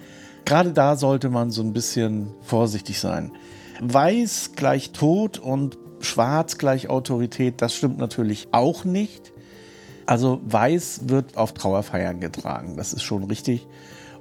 Gerade 0.45 0.71
da 0.71 0.95
sollte 0.95 1.29
man 1.29 1.51
so 1.51 1.61
ein 1.61 1.73
bisschen 1.73 2.29
vorsichtig 2.41 2.99
sein. 2.99 3.31
Weiß 3.81 4.51
gleich 4.55 4.91
Tod 4.91 5.39
und 5.39 5.77
Schwarz 5.99 6.57
gleich 6.57 6.89
Autorität, 6.89 7.55
das 7.61 7.73
stimmt 7.73 7.97
natürlich 7.97 8.47
auch 8.51 8.85
nicht. 8.85 9.33
Also 10.05 10.39
Weiß 10.45 11.09
wird 11.09 11.35
auf 11.35 11.53
Trauerfeiern 11.53 12.19
getragen, 12.19 12.77
das 12.77 12.93
ist 12.93 13.03
schon 13.03 13.23
richtig. 13.23 13.67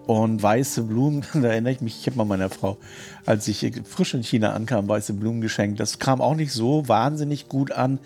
Und 0.06 0.40
weiße 0.40 0.82
Blumen, 0.84 1.24
da 1.34 1.48
erinnere 1.48 1.72
ich 1.72 1.80
mich, 1.80 2.00
ich 2.00 2.06
habe 2.06 2.16
mal 2.16 2.24
meiner 2.24 2.50
Frau, 2.50 2.78
als 3.24 3.48
ich 3.48 3.72
frisch 3.84 4.14
in 4.14 4.22
China 4.22 4.52
ankam, 4.52 4.88
weiße 4.88 5.14
Blumen 5.14 5.40
geschenkt. 5.40 5.80
Das 5.80 5.98
kam 5.98 6.20
auch 6.20 6.34
nicht 6.34 6.52
so 6.52 6.88
wahnsinnig 6.88 7.48
gut 7.48 7.72
an. 7.72 7.98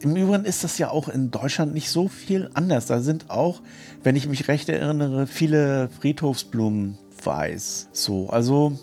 Im 0.00 0.16
Übrigen 0.16 0.44
ist 0.44 0.64
das 0.64 0.78
ja 0.78 0.90
auch 0.90 1.08
in 1.08 1.30
Deutschland 1.30 1.72
nicht 1.72 1.90
so 1.90 2.08
viel 2.08 2.50
anders. 2.54 2.86
Da 2.86 3.00
sind 3.00 3.30
auch, 3.30 3.60
wenn 4.02 4.16
ich 4.16 4.28
mich 4.28 4.48
recht 4.48 4.68
erinnere, 4.68 5.26
viele 5.26 5.88
Friedhofsblumen 6.00 6.98
weiß. 7.22 7.88
So, 7.92 8.28
also 8.28 8.78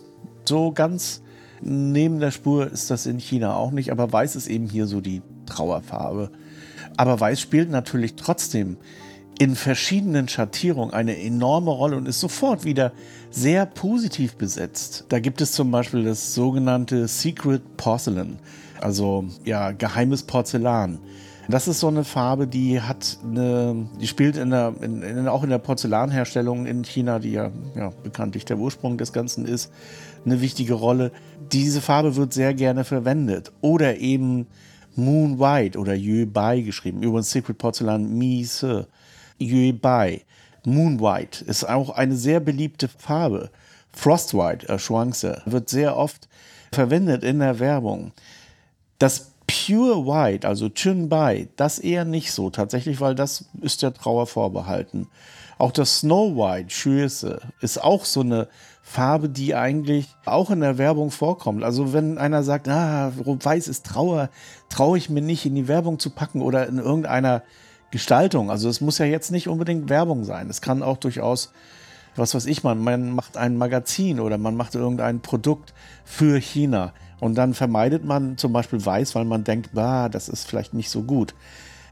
so 0.45 0.71
ganz 0.71 1.21
neben 1.61 2.19
der 2.19 2.31
Spur 2.31 2.71
ist 2.71 2.89
das 2.89 3.05
in 3.05 3.19
China 3.19 3.55
auch 3.55 3.71
nicht, 3.71 3.91
aber 3.91 4.11
weiß 4.11 4.35
ist 4.35 4.47
eben 4.47 4.67
hier 4.67 4.87
so 4.87 5.01
die 5.01 5.21
Trauerfarbe. 5.45 6.31
Aber 6.97 7.19
weiß 7.19 7.39
spielt 7.39 7.69
natürlich 7.69 8.15
trotzdem 8.15 8.77
in 9.41 9.55
verschiedenen 9.55 10.27
Schattierungen 10.27 10.93
eine 10.93 11.19
enorme 11.19 11.71
Rolle 11.71 11.97
und 11.97 12.07
ist 12.07 12.19
sofort 12.19 12.63
wieder 12.63 12.91
sehr 13.31 13.65
positiv 13.65 14.35
besetzt. 14.35 15.05
Da 15.09 15.17
gibt 15.17 15.41
es 15.41 15.53
zum 15.53 15.71
Beispiel 15.71 16.03
das 16.03 16.35
sogenannte 16.35 17.07
Secret 17.07 17.75
Porcelain, 17.75 18.37
also 18.81 19.25
ja, 19.43 19.71
geheimes 19.71 20.21
Porzellan. 20.21 20.99
Das 21.49 21.67
ist 21.67 21.79
so 21.79 21.87
eine 21.87 22.03
Farbe, 22.03 22.45
die 22.45 22.81
hat 22.81 23.17
eine, 23.23 23.87
die 23.99 24.05
spielt 24.05 24.37
in 24.37 24.51
der, 24.51 24.75
in, 24.79 25.01
in, 25.01 25.27
auch 25.27 25.41
in 25.41 25.49
der 25.49 25.57
Porzellanherstellung 25.57 26.67
in 26.67 26.83
China, 26.83 27.17
die 27.17 27.31
ja, 27.31 27.49
ja 27.75 27.91
bekanntlich 28.03 28.45
der 28.45 28.59
Ursprung 28.59 28.99
des 28.99 29.11
Ganzen 29.11 29.47
ist, 29.47 29.71
eine 30.23 30.41
wichtige 30.41 30.75
Rolle. 30.75 31.11
Diese 31.51 31.81
Farbe 31.81 32.15
wird 32.15 32.31
sehr 32.31 32.53
gerne 32.53 32.83
verwendet. 32.83 33.51
Oder 33.61 33.97
eben 33.97 34.45
Moon 34.95 35.39
White 35.39 35.79
oder 35.79 35.95
Yue 35.95 36.27
Bai 36.27 36.61
geschrieben. 36.61 37.01
Übrigens 37.01 37.31
Secret 37.31 37.57
Porzellan 37.57 38.07
Mi 38.19 38.43
Se. 38.43 38.85
Yue 39.41 39.73
Bai. 39.73 40.23
Moon 40.63 40.99
White 40.99 41.43
ist 41.45 41.67
auch 41.67 41.89
eine 41.89 42.15
sehr 42.15 42.39
beliebte 42.39 42.87
Farbe. 42.87 43.49
Frost 43.91 44.33
White, 44.33 44.69
äh, 44.69 44.77
Shuangse, 44.77 45.41
wird 45.45 45.69
sehr 45.69 45.97
oft 45.97 46.29
verwendet 46.71 47.23
in 47.23 47.39
der 47.39 47.59
Werbung. 47.59 48.11
Das 48.99 49.31
Pure 49.47 50.05
White, 50.05 50.47
also 50.47 50.69
Chun 50.69 51.09
Bai, 51.09 51.49
das 51.57 51.79
eher 51.79 52.05
nicht 52.05 52.31
so 52.31 52.49
tatsächlich, 52.49 53.01
weil 53.01 53.15
das 53.15 53.45
ist 53.61 53.81
der 53.81 53.93
Trauer 53.93 54.27
vorbehalten. 54.27 55.07
Auch 55.57 55.71
das 55.71 55.99
Snow 55.99 56.35
White, 56.35 56.69
Schüsse, 56.69 57.41
ist 57.59 57.83
auch 57.83 58.05
so 58.05 58.21
eine 58.21 58.47
Farbe, 58.81 59.29
die 59.29 59.53
eigentlich 59.53 60.07
auch 60.25 60.49
in 60.49 60.61
der 60.61 60.77
Werbung 60.77 61.11
vorkommt. 61.11 61.63
Also 61.63 61.93
wenn 61.93 62.17
einer 62.17 62.43
sagt, 62.43 62.67
ah, 62.67 63.11
weiß 63.15 63.67
ist 63.67 63.85
Trauer, 63.85 64.29
traue 64.69 64.97
ich 64.97 65.09
mir 65.09 65.21
nicht 65.21 65.45
in 65.45 65.55
die 65.55 65.67
Werbung 65.67 65.99
zu 65.99 66.09
packen 66.09 66.41
oder 66.41 66.67
in 66.67 66.77
irgendeiner 66.77 67.43
Gestaltung. 67.91 68.49
Also 68.49 68.69
es 68.69 68.81
muss 68.81 68.97
ja 68.97 69.05
jetzt 69.05 69.31
nicht 69.31 69.47
unbedingt 69.47 69.89
Werbung 69.89 70.23
sein. 70.23 70.49
Es 70.49 70.61
kann 70.61 70.81
auch 70.81 70.97
durchaus, 70.97 71.51
was 72.15 72.33
weiß 72.33 72.45
ich, 72.45 72.63
man, 72.63 72.79
man 72.79 73.11
macht 73.11 73.37
ein 73.37 73.57
Magazin 73.57 74.19
oder 74.19 74.37
man 74.37 74.55
macht 74.55 74.75
irgendein 74.75 75.21
Produkt 75.21 75.73
für 76.05 76.39
China. 76.39 76.93
Und 77.19 77.35
dann 77.35 77.53
vermeidet 77.53 78.03
man 78.03 78.37
zum 78.37 78.51
Beispiel 78.51 78.83
Weiß, 78.83 79.13
weil 79.13 79.25
man 79.25 79.43
denkt, 79.43 79.71
bah, 79.73 80.09
das 80.09 80.27
ist 80.27 80.47
vielleicht 80.47 80.73
nicht 80.73 80.89
so 80.89 81.03
gut. 81.03 81.35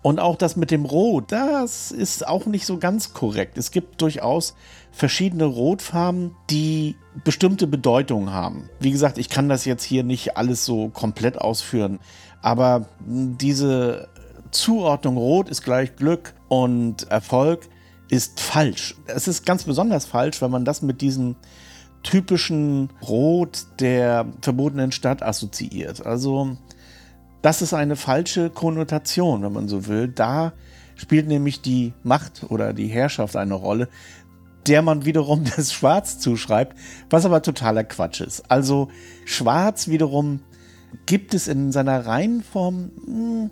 Und 0.02 0.20
auch 0.20 0.38
das 0.38 0.56
mit 0.56 0.72
dem 0.72 0.86
Rot, 0.86 1.32
das 1.32 1.92
ist 1.92 2.26
auch 2.26 2.46
nicht 2.46 2.66
so 2.66 2.78
ganz 2.78 3.14
korrekt. 3.14 3.58
Es 3.58 3.72
gibt 3.72 4.02
durchaus 4.02 4.56
verschiedene 4.92 5.44
Rotfarben, 5.44 6.36
die 6.50 6.96
bestimmte 7.26 7.68
Bedeutungen 7.68 8.32
haben. 8.32 8.70
Wie 8.80 8.92
gesagt, 8.92 9.18
ich 9.18 9.30
kann 9.30 9.50
das 9.50 9.66
jetzt 9.66 9.84
hier 9.84 10.04
nicht 10.04 10.38
alles 10.38 10.64
so 10.66 10.88
komplett 10.88 11.38
ausführen, 11.38 12.00
aber 12.42 12.88
diese 13.06 14.08
Zuordnung 14.52 15.18
Rot 15.18 15.50
ist 15.50 15.64
gleich 15.64 15.96
Glück 15.96 16.34
und 16.48 17.10
Erfolg 17.12 17.70
ist 18.10 18.40
falsch. 18.40 18.96
Es 19.06 19.28
ist 19.28 19.46
ganz 19.46 19.64
besonders 19.64 20.06
falsch, 20.06 20.42
wenn 20.42 20.52
man 20.52 20.66
das 20.66 20.82
mit 20.82 21.02
diesem 21.02 21.36
typischen 22.04 22.90
Rot 23.08 23.66
der 23.80 24.26
verbotenen 24.42 24.92
Stadt 24.92 25.22
assoziiert. 25.22 26.06
Also 26.06 26.58
das 27.42 27.62
ist 27.62 27.74
eine 27.74 27.96
falsche 27.96 28.50
Konnotation, 28.50 29.44
wenn 29.44 29.54
man 29.54 29.68
so 29.68 29.88
will. 29.88 30.08
Da 30.08 30.54
spielt 30.96 31.28
nämlich 31.28 31.62
die 31.62 31.94
Macht 32.04 32.46
oder 32.50 32.74
die 32.74 32.88
Herrschaft 32.88 33.36
eine 33.36 33.54
Rolle, 33.54 33.90
der 34.68 34.82
man 34.82 35.06
wiederum 35.06 35.44
das 35.56 35.72
Schwarz 35.72 36.20
zuschreibt, 36.20 36.78
was 37.10 37.26
aber 37.26 37.42
totaler 37.42 37.84
Quatsch 37.84 38.22
ist. 38.22 38.50
Also 38.50 38.90
Schwarz 39.26 39.88
wiederum 39.88 40.42
gibt 41.06 41.34
es 41.34 41.48
in 41.48 41.72
seiner 41.72 42.06
Reihenform 42.06 42.92
mh, 43.06 43.14
hm, 43.14 43.52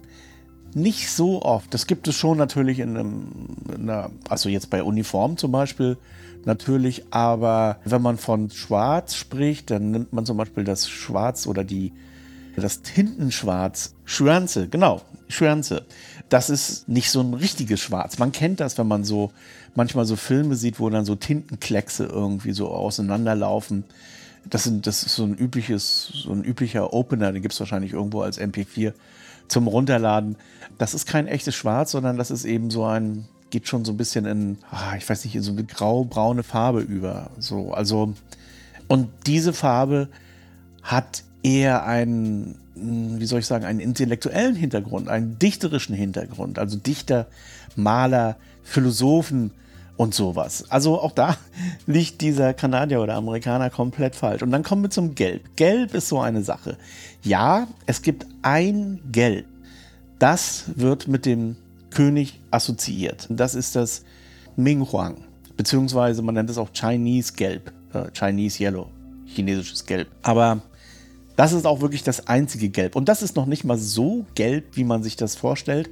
nicht 0.77 1.10
so 1.10 1.41
oft. 1.41 1.74
Das 1.74 1.88
gibt 1.88 2.07
es 2.07 2.15
schon 2.15 2.38
natürlich 2.38 2.79
in, 2.79 2.98
einem, 2.98 3.27
in 3.75 3.89
einer, 3.89 4.12
also 4.29 4.50
jetzt 4.50 4.69
bei 4.69 4.84
Uniform 4.84 5.38
zum 5.38 5.51
Beispiel 5.51 5.98
natürlich, 6.46 7.03
aber 7.12 7.77
wenn 7.84 8.01
man 8.01 8.17
von 8.17 8.50
Schwarz 8.50 9.15
spricht, 9.15 9.72
dann 9.72 9.91
nimmt 9.91 10.13
man 10.13 10.25
zum 10.25 10.38
Beispiel 10.38 10.63
das 10.63 10.88
Schwarz 10.89 11.48
oder 11.48 11.63
die 11.63 11.91
das 12.62 12.81
Tintenschwarz, 12.81 13.93
Schwänze, 14.05 14.67
genau, 14.67 15.01
Schwänze. 15.27 15.86
Das 16.29 16.50
ist 16.50 16.89
nicht 16.89 17.12
so 17.12 17.22
ein 17.22 17.36
richtiges 17.36 17.79
Schwarz. 17.79 18.17
Man 18.17 18.31
kennt 18.31 18.60
das, 18.60 18.77
wenn 18.77 18.88
man 18.88 19.03
so 19.03 19.31
manchmal 19.75 20.05
so 20.05 20.15
Filme 20.15 20.55
sieht, 20.55 20.79
wo 20.79 20.89
dann 20.89 21.05
so 21.05 21.15
Tintenkleckse 21.15 22.05
irgendwie 22.05 22.53
so 22.53 22.69
auseinanderlaufen. 22.69 23.84
Das, 24.50 24.63
sind, 24.63 24.88
das 24.88 25.03
ist 25.03 25.15
so 25.15 25.24
ein 25.24 25.36
übliches, 25.36 26.12
so 26.13 26.31
ein 26.31 26.43
üblicher 26.43 26.93
Opener, 26.93 27.31
den 27.31 27.41
gibt 27.41 27.53
es 27.53 27.60
wahrscheinlich 27.60 27.93
irgendwo 27.93 28.22
als 28.22 28.39
MP4 28.39 28.93
zum 29.48 29.67
Runterladen. 29.67 30.36
Das 30.77 30.93
ist 30.93 31.07
kein 31.07 31.27
echtes 31.27 31.55
Schwarz, 31.55 31.91
sondern 31.91 32.17
das 32.17 32.31
ist 32.31 32.46
eben 32.46 32.69
so 32.69 32.86
ein, 32.86 33.25
geht 33.50 33.67
schon 33.67 33.86
so 33.86 33.93
ein 33.93 33.98
bisschen 33.98 34.25
in, 34.25 34.57
ah, 34.72 34.96
ich 34.98 35.10
weiß 35.10 35.25
nicht, 35.25 35.36
in 35.36 35.41
so 35.41 35.51
eine 35.51 35.63
grau-braune 35.63 36.43
Farbe 36.43 36.81
über. 36.81 37.31
So, 37.39 37.74
also, 37.74 38.13
und 38.88 39.10
diese 39.25 39.53
Farbe 39.53 40.10
hat 40.84 41.24
eher 41.43 41.86
einen, 41.86 42.60
wie 42.75 43.25
soll 43.25 43.39
ich 43.39 43.46
sagen, 43.46 43.65
einen 43.65 43.79
intellektuellen 43.79 44.55
Hintergrund, 44.55 45.10
einen 45.10 45.39
dichterischen 45.39 45.96
Hintergrund, 45.96 46.60
also 46.60 46.77
Dichter, 46.77 47.27
Maler, 47.75 48.38
Philosophen 48.63 49.51
und 49.98 50.13
sowas. 50.13 50.65
Also 50.69 51.01
auch 51.01 51.12
da 51.12 51.38
liegt 51.88 52.22
dieser 52.22 52.53
Kanadier 52.53 53.01
oder 53.01 53.15
Amerikaner 53.15 53.69
komplett 53.69 54.15
falsch. 54.15 54.43
Und 54.43 54.51
dann 54.51 54.63
kommen 54.63 54.84
wir 54.84 54.89
zum 54.89 55.15
Gelb. 55.15 55.55
Gelb 55.55 55.93
ist 55.93 56.07
so 56.07 56.19
eine 56.19 56.43
Sache. 56.43 56.77
Ja, 57.24 57.67
es 57.86 58.01
gibt 58.01 58.25
ein 58.43 59.00
Gelb. 59.12 59.46
Das 60.19 60.65
wird 60.75 61.07
mit 61.07 61.25
dem 61.25 61.55
König 61.91 62.39
assoziiert. 62.51 63.27
Das 63.29 63.55
ist 63.55 63.75
das 63.75 64.03
Ming 64.55 64.91
Huang, 64.91 65.24
beziehungsweise 65.55 66.21
man 66.21 66.36
nennt 66.36 66.50
es 66.50 66.57
auch 66.57 66.69
Chinese 66.74 67.33
Gelb, 67.33 67.71
äh, 67.93 68.05
Chinese 68.12 68.63
Yellow, 68.63 68.89
chinesisches 69.25 69.86
Gelb. 69.86 70.07
Aber 70.24 70.62
das 71.36 71.53
ist 71.53 71.67
auch 71.67 71.81
wirklich 71.81 72.03
das 72.03 72.27
einzige 72.27 72.69
Gelb. 72.69 72.95
Und 72.95 73.07
das 73.09 73.21
ist 73.21 73.36
noch 73.36 73.45
nicht 73.45 73.63
mal 73.63 73.77
so 73.77 74.25
gelb, 74.33 74.75
wie 74.75 74.83
man 74.83 75.03
sich 75.03 75.15
das 75.15 75.36
vorstellt. 75.36 75.89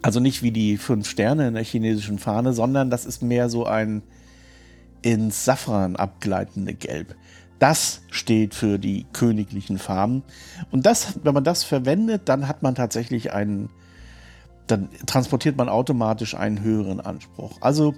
Also 0.00 0.20
nicht 0.20 0.42
wie 0.42 0.52
die 0.52 0.76
fünf 0.76 1.08
Sterne 1.08 1.48
in 1.48 1.54
der 1.54 1.64
chinesischen 1.64 2.18
Fahne, 2.18 2.52
sondern 2.52 2.88
das 2.88 3.04
ist 3.04 3.22
mehr 3.22 3.50
so 3.50 3.66
ein 3.66 4.02
ins 5.02 5.44
Safran 5.44 5.96
abgleitende 5.96 6.74
Gelb. 6.74 7.16
Das 7.60 8.00
steht 8.10 8.54
für 8.54 8.78
die 8.78 9.06
königlichen 9.12 9.78
Farben. 9.78 10.22
Und 10.72 10.86
das, 10.86 11.20
wenn 11.22 11.34
man 11.34 11.44
das 11.44 11.62
verwendet, 11.62 12.22
dann 12.24 12.48
hat 12.48 12.62
man 12.62 12.74
tatsächlich 12.74 13.32
einen, 13.32 13.68
dann 14.66 14.88
transportiert 15.06 15.56
man 15.56 15.68
automatisch 15.68 16.34
einen 16.34 16.62
höheren 16.62 17.00
Anspruch. 17.00 17.58
Also 17.60 17.94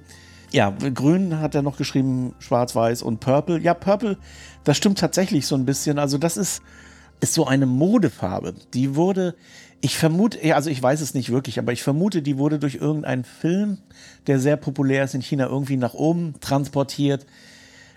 ja, 0.50 0.70
grün 0.70 1.38
hat 1.38 1.54
er 1.54 1.62
noch 1.62 1.76
geschrieben, 1.76 2.34
schwarz-weiß 2.40 3.02
und 3.02 3.20
purple. 3.20 3.60
Ja, 3.60 3.72
purple, 3.72 4.18
das 4.64 4.76
stimmt 4.76 4.98
tatsächlich 4.98 5.46
so 5.46 5.54
ein 5.54 5.64
bisschen. 5.64 5.98
Also 5.98 6.18
das 6.18 6.36
ist, 6.36 6.60
ist 7.20 7.32
so 7.32 7.46
eine 7.46 7.66
Modefarbe. 7.66 8.54
Die 8.74 8.96
wurde, 8.96 9.36
ich 9.80 9.96
vermute, 9.96 10.54
also 10.56 10.70
ich 10.70 10.82
weiß 10.82 11.00
es 11.00 11.14
nicht 11.14 11.30
wirklich, 11.30 11.60
aber 11.60 11.72
ich 11.72 11.84
vermute, 11.84 12.20
die 12.20 12.36
wurde 12.36 12.58
durch 12.58 12.74
irgendeinen 12.74 13.24
Film, 13.24 13.78
der 14.26 14.40
sehr 14.40 14.56
populär 14.56 15.04
ist 15.04 15.14
in 15.14 15.22
China, 15.22 15.46
irgendwie 15.46 15.76
nach 15.76 15.94
oben 15.94 16.34
transportiert. 16.40 17.26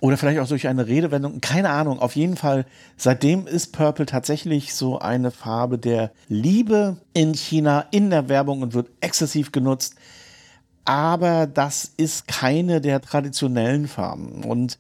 Oder 0.06 0.18
vielleicht 0.18 0.40
auch 0.40 0.48
durch 0.48 0.68
eine 0.68 0.88
Redewendung, 0.88 1.42
keine 1.42 1.70
Ahnung. 1.70 2.00
Auf 2.00 2.16
jeden 2.16 2.38
Fall, 2.38 2.66
seitdem 2.96 3.48
ist 3.48 3.74
Purple 3.74 4.06
tatsächlich 4.06 4.74
so 4.74 5.00
eine 5.00 5.32
Farbe 5.32 5.78
der 5.78 6.12
Liebe 6.28 6.98
in 7.14 7.34
China, 7.34 7.86
in 7.92 8.10
der 8.10 8.30
Werbung 8.30 8.62
und 8.62 8.74
wird 8.74 8.90
exzessiv 9.02 9.52
genutzt 9.52 9.96
aber 10.86 11.48
das 11.48 11.92
ist 11.98 12.28
keine 12.28 12.80
der 12.80 13.02
traditionellen 13.02 13.88
Farben. 13.88 14.44
Und 14.44 14.78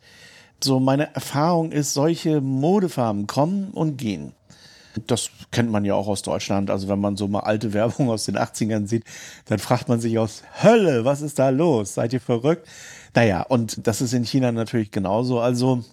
so 0.63 0.79
meine 0.79 1.13
Erfahrung 1.13 1.71
ist, 1.71 1.93
solche 1.93 2.41
Modefarben 2.41 3.27
kommen 3.27 3.71
und 3.71 3.97
gehen. 3.97 4.33
Das 5.07 5.29
kennt 5.51 5.71
man 5.71 5.85
ja 5.85 5.93
auch 5.93 6.07
aus 6.07 6.21
Deutschland. 6.21 6.69
Also 6.69 6.87
wenn 6.87 6.99
man 6.99 7.17
so 7.17 7.27
mal 7.27 7.41
alte 7.41 7.73
Werbung 7.73 8.09
aus 8.09 8.25
den 8.25 8.37
80ern 8.37 8.87
sieht, 8.87 9.03
dann 9.45 9.59
fragt 9.59 9.89
man 9.89 9.99
sich 9.99 10.17
aus 10.17 10.43
Hölle, 10.63 11.05
was 11.05 11.21
ist 11.21 11.39
da 11.39 11.49
los? 11.49 11.95
Seid 11.95 12.13
ihr 12.13 12.21
verrückt? 12.21 12.67
Naja, 13.13 13.41
und 13.43 13.87
das 13.87 14.01
ist 14.01 14.13
in 14.13 14.23
China 14.23 14.51
natürlich 14.51 14.91
genauso. 14.91 15.39
Also 15.39 15.83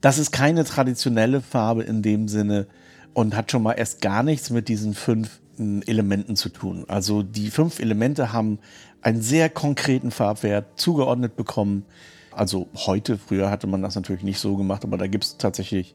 das 0.00 0.18
ist 0.18 0.32
keine 0.32 0.64
traditionelle 0.64 1.40
Farbe 1.40 1.82
in 1.82 2.02
dem 2.02 2.28
Sinne 2.28 2.66
und 3.12 3.36
hat 3.36 3.50
schon 3.50 3.62
mal 3.62 3.72
erst 3.72 4.00
gar 4.00 4.22
nichts 4.22 4.50
mit 4.50 4.68
diesen 4.68 4.94
fünf 4.94 5.40
hm, 5.56 5.82
Elementen 5.86 6.36
zu 6.36 6.48
tun. 6.48 6.84
Also 6.88 7.22
die 7.22 7.50
fünf 7.50 7.80
Elemente 7.80 8.32
haben 8.32 8.58
einen 9.02 9.22
sehr 9.22 9.48
konkreten 9.48 10.10
Farbwert 10.10 10.78
zugeordnet 10.78 11.36
bekommen. 11.36 11.84
Also 12.32 12.68
heute, 12.74 13.18
früher 13.18 13.50
hatte 13.50 13.66
man 13.66 13.82
das 13.82 13.94
natürlich 13.94 14.22
nicht 14.22 14.38
so 14.38 14.56
gemacht, 14.56 14.84
aber 14.84 14.96
da 14.96 15.06
gibt 15.06 15.24
es 15.24 15.36
tatsächlich, 15.36 15.94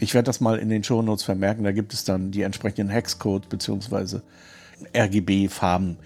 ich 0.00 0.14
werde 0.14 0.26
das 0.26 0.40
mal 0.40 0.58
in 0.58 0.68
den 0.68 0.84
Shownotes 0.84 1.24
vermerken, 1.24 1.64
da 1.64 1.72
gibt 1.72 1.92
es 1.92 2.04
dann 2.04 2.30
die 2.30 2.42
entsprechenden 2.42 2.88
Hexcodes 2.88 3.48
bzw. 3.48 4.20
RGB-Farben, 4.96 5.98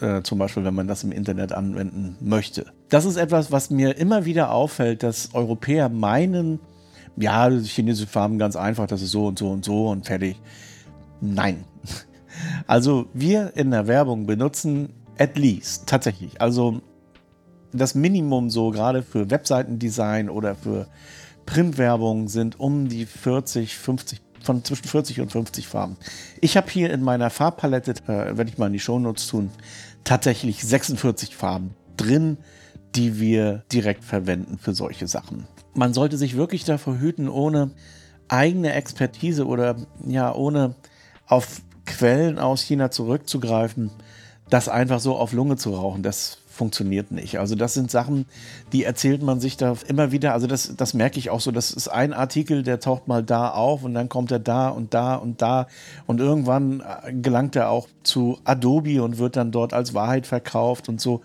äh, 0.00 0.22
zum 0.22 0.38
Beispiel, 0.38 0.64
wenn 0.64 0.74
man 0.74 0.88
das 0.88 1.04
im 1.04 1.12
Internet 1.12 1.52
anwenden 1.52 2.16
möchte. 2.20 2.66
Das 2.88 3.04
ist 3.04 3.16
etwas, 3.16 3.52
was 3.52 3.70
mir 3.70 3.96
immer 3.96 4.24
wieder 4.24 4.50
auffällt, 4.52 5.02
dass 5.02 5.34
Europäer 5.34 5.88
meinen, 5.88 6.60
ja, 7.16 7.48
chinesische 7.50 8.08
Farben 8.08 8.38
ganz 8.38 8.56
einfach, 8.56 8.86
das 8.86 9.02
ist 9.02 9.10
so 9.10 9.26
und 9.26 9.38
so 9.38 9.50
und 9.50 9.64
so 9.64 9.88
und 9.88 10.06
fertig. 10.06 10.40
Nein. 11.20 11.64
Also 12.66 13.06
wir 13.14 13.52
in 13.54 13.70
der 13.70 13.86
Werbung 13.86 14.26
benutzen 14.26 14.88
At 15.18 15.38
least, 15.38 15.86
tatsächlich. 15.86 16.40
Also 16.40 16.80
das 17.72 17.94
Minimum 17.94 18.50
so 18.50 18.70
gerade 18.70 19.02
für 19.02 19.30
Webseitendesign 19.30 20.28
oder 20.28 20.54
für 20.54 20.86
Printwerbung 21.46 22.28
sind 22.28 22.58
um 22.58 22.88
die 22.88 23.06
40, 23.06 23.76
50, 23.76 24.20
von 24.42 24.64
zwischen 24.64 24.88
40 24.88 25.20
und 25.20 25.32
50 25.32 25.68
Farben. 25.68 25.96
Ich 26.40 26.56
habe 26.56 26.70
hier 26.70 26.92
in 26.92 27.02
meiner 27.02 27.30
Farbpalette, 27.30 27.92
äh, 28.06 28.36
werde 28.36 28.50
ich 28.50 28.58
mal 28.58 28.66
in 28.66 28.72
die 28.72 28.80
Shownotes 28.80 29.26
tun, 29.26 29.50
tatsächlich 30.04 30.64
46 30.64 31.34
Farben 31.36 31.74
drin, 31.96 32.38
die 32.94 33.18
wir 33.18 33.64
direkt 33.72 34.04
verwenden 34.04 34.58
für 34.58 34.74
solche 34.74 35.08
Sachen. 35.08 35.46
Man 35.74 35.94
sollte 35.94 36.16
sich 36.16 36.36
wirklich 36.36 36.64
davor 36.64 36.98
hüten, 36.98 37.28
ohne 37.28 37.70
eigene 38.28 38.72
Expertise 38.72 39.46
oder 39.46 39.76
ja, 40.06 40.32
ohne 40.34 40.76
auf 41.26 41.62
Quellen 41.86 42.38
aus 42.38 42.62
China 42.62 42.90
zurückzugreifen, 42.90 43.90
das 44.48 44.68
einfach 44.68 45.00
so 45.00 45.16
auf 45.16 45.32
Lunge 45.32 45.56
zu 45.56 45.74
rauchen. 45.74 46.02
Das 46.02 46.38
funktioniert 46.54 47.10
nicht. 47.10 47.38
Also 47.38 47.54
das 47.54 47.74
sind 47.74 47.90
Sachen, 47.90 48.26
die 48.72 48.84
erzählt 48.84 49.22
man 49.22 49.40
sich 49.40 49.56
da 49.56 49.74
immer 49.88 50.12
wieder. 50.12 50.32
Also 50.32 50.46
das, 50.46 50.74
das 50.76 50.94
merke 50.94 51.18
ich 51.18 51.30
auch 51.30 51.40
so. 51.40 51.50
Das 51.50 51.70
ist 51.70 51.88
ein 51.88 52.12
Artikel, 52.12 52.62
der 52.62 52.80
taucht 52.80 53.08
mal 53.08 53.22
da 53.22 53.50
auf 53.50 53.82
und 53.84 53.94
dann 53.94 54.08
kommt 54.08 54.30
er 54.30 54.38
da 54.38 54.68
und 54.68 54.94
da 54.94 55.16
und 55.16 55.42
da. 55.42 55.66
Und 56.06 56.20
irgendwann 56.20 56.80
äh, 56.80 57.12
gelangt 57.12 57.56
er 57.56 57.70
auch 57.70 57.88
zu 58.02 58.38
Adobe 58.44 59.02
und 59.02 59.18
wird 59.18 59.36
dann 59.36 59.50
dort 59.50 59.74
als 59.74 59.94
Wahrheit 59.94 60.26
verkauft 60.26 60.88
und 60.88 61.00
so. 61.00 61.22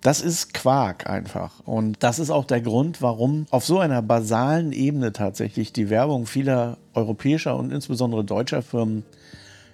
Das 0.00 0.20
ist 0.20 0.52
Quark 0.52 1.08
einfach. 1.08 1.60
Und 1.60 2.02
das 2.02 2.18
ist 2.18 2.30
auch 2.30 2.44
der 2.44 2.60
Grund, 2.60 3.02
warum 3.02 3.46
auf 3.50 3.64
so 3.64 3.78
einer 3.78 4.02
basalen 4.02 4.72
Ebene 4.72 5.12
tatsächlich 5.12 5.72
die 5.72 5.90
Werbung 5.90 6.26
vieler 6.26 6.78
europäischer 6.94 7.56
und 7.56 7.72
insbesondere 7.72 8.24
deutscher 8.24 8.62
Firmen 8.62 9.04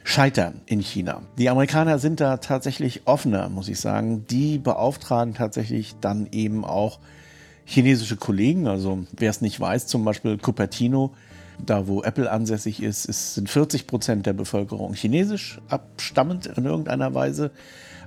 scheitern 0.08 0.62
in 0.64 0.80
China. 0.80 1.20
Die 1.36 1.50
Amerikaner 1.50 1.98
sind 1.98 2.18
da 2.20 2.38
tatsächlich 2.38 3.02
offener, 3.04 3.50
muss 3.50 3.68
ich 3.68 3.78
sagen. 3.78 4.24
Die 4.30 4.56
beauftragen 4.56 5.34
tatsächlich 5.34 5.96
dann 6.00 6.26
eben 6.32 6.64
auch 6.64 6.98
chinesische 7.66 8.16
Kollegen. 8.16 8.68
Also 8.68 9.00
wer 9.12 9.28
es 9.28 9.42
nicht 9.42 9.60
weiß, 9.60 9.86
zum 9.86 10.06
Beispiel 10.06 10.38
Cupertino, 10.38 11.12
da 11.64 11.88
wo 11.88 12.02
Apple 12.02 12.32
ansässig 12.32 12.82
ist, 12.82 13.04
ist 13.04 13.34
sind 13.34 13.50
40 13.50 13.86
Prozent 13.86 14.24
der 14.24 14.32
Bevölkerung 14.32 14.94
chinesisch 14.94 15.60
abstammend 15.68 16.46
in 16.46 16.64
irgendeiner 16.64 17.12
Weise. 17.12 17.50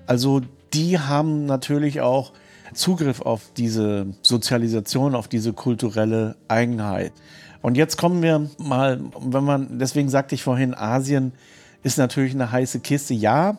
Also 0.08 0.41
die 0.74 0.98
haben 0.98 1.46
natürlich 1.46 2.01
auch 2.01 2.31
Zugriff 2.74 3.22
auf 3.22 3.51
diese 3.55 4.08
Sozialisation, 4.24 5.13
auf 5.13 5.27
diese 5.27 5.53
kulturelle 5.53 6.36
Eigenheit. 6.48 7.13
Und 7.62 7.77
jetzt 7.77 7.96
kommen 7.98 8.24
wir 8.24 8.50
mal, 8.58 9.00
wenn 9.20 9.43
man, 9.43 9.77
deswegen 9.77 10.10
sagte 10.10 10.34
ich 10.34 10.41
vorhin, 10.41 10.74
Asien 10.74 11.34
ist 11.83 11.97
natürlich 11.97 12.33
eine 12.33 12.51
heiße 12.51 12.79
Kiste. 12.79 13.13
Ja, 13.13 13.57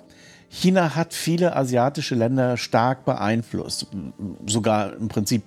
China 0.48 0.94
hat 0.94 1.14
viele 1.14 1.56
asiatische 1.56 2.14
Länder 2.14 2.56
stark 2.56 3.04
beeinflusst. 3.04 3.86
Sogar 4.46 4.94
im 4.96 5.08
Prinzip 5.08 5.44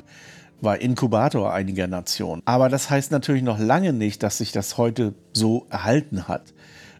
war 0.61 0.79
Inkubator 0.81 1.53
einiger 1.53 1.87
Nationen. 1.87 2.41
Aber 2.45 2.69
das 2.69 2.89
heißt 2.89 3.11
natürlich 3.11 3.43
noch 3.43 3.59
lange 3.59 3.93
nicht, 3.93 4.23
dass 4.23 4.39
sich 4.39 4.51
das 4.51 4.77
heute 4.77 5.13
so 5.33 5.67
erhalten 5.69 6.27
hat. 6.27 6.53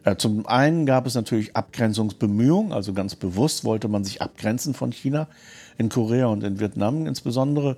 Äh, 0.04 0.16
zum 0.16 0.46
einen 0.46 0.86
gab 0.86 1.06
es 1.06 1.14
natürlich 1.14 1.56
Abgrenzungsbemühungen, 1.56 2.72
also 2.72 2.92
ganz 2.92 3.16
bewusst 3.16 3.64
wollte 3.64 3.88
man 3.88 4.04
sich 4.04 4.22
abgrenzen 4.22 4.72
von 4.72 4.92
China, 4.92 5.26
in 5.78 5.88
Korea 5.88 6.26
und 6.26 6.44
in 6.44 6.60
Vietnam 6.60 7.06
insbesondere 7.06 7.76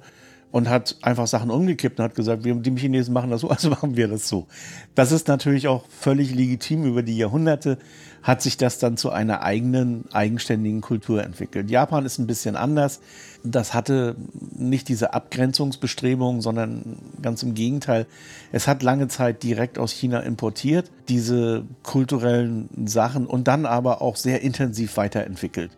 und 0.51 0.69
hat 0.69 0.97
einfach 1.03 1.27
Sachen 1.27 1.51
umgekippt 1.51 1.99
und 1.99 2.05
hat 2.05 2.15
gesagt, 2.15 2.45
wir, 2.45 2.55
die 2.55 2.75
Chinesen 2.77 3.13
machen 3.13 3.31
das 3.31 3.43
so, 3.43 3.49
also 3.51 3.71
machen 3.71 3.97
wir 3.97 4.09
das 4.09 4.29
so. 4.29 4.47
Das 4.95 5.13
ist 5.13 5.29
natürlich 5.29 5.69
auch 5.69 5.85
völlig 5.89 6.35
legitim. 6.35 6.85
Über 6.85 7.03
die 7.03 7.17
Jahrhunderte 7.17 7.79
hat 8.23 8.43
sich 8.43 8.57
das 8.57 8.79
dann 8.79 8.97
zu 8.97 9.11
einer 9.11 9.43
eigenen, 9.43 10.05
eigenständigen 10.13 10.81
Kultur 10.81 11.23
entwickelt. 11.23 11.71
Japan 11.71 12.05
ist 12.05 12.19
ein 12.19 12.27
bisschen 12.27 12.57
anders. 12.57 13.01
Das 13.45 13.75
hatte 13.75 14.17
nicht 14.57 14.89
diese 14.89 15.15
Abgrenzungsbestrebungen, 15.15 16.41
sondern 16.41 16.99
ganz 17.23 17.43
im 17.43 17.55
Gegenteil. 17.55 18.07
Es 18.51 18.67
hat 18.67 18.83
lange 18.83 19.09
Zeit 19.09 19.43
direkt 19.43 19.79
aus 19.79 19.93
China 19.93 20.21
importiert, 20.21 20.91
diese 21.09 21.65
kulturellen 21.83 22.69
Sachen 22.87 23.27
und 23.27 23.49
dann 23.49 23.67
aber 23.67 24.03
auch 24.03 24.17
sehr 24.17 24.43
intensiv 24.43 24.97
weiterentwickelt 24.97 25.71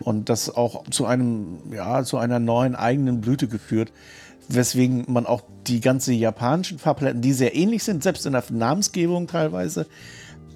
und 0.00 0.28
das 0.28 0.54
auch 0.54 0.84
zu 0.90 1.06
einem, 1.06 1.58
ja, 1.72 2.04
zu 2.04 2.18
einer 2.18 2.38
neuen 2.38 2.74
eigenen 2.74 3.20
Blüte 3.20 3.48
geführt, 3.48 3.92
weswegen 4.48 5.04
man 5.08 5.26
auch 5.26 5.42
die 5.66 5.80
ganze 5.80 6.12
japanischen 6.12 6.78
Farbpaletten, 6.78 7.22
die 7.22 7.32
sehr 7.32 7.54
ähnlich 7.54 7.82
sind, 7.84 8.02
selbst 8.02 8.26
in 8.26 8.32
der 8.32 8.44
Namensgebung 8.50 9.26
teilweise, 9.26 9.86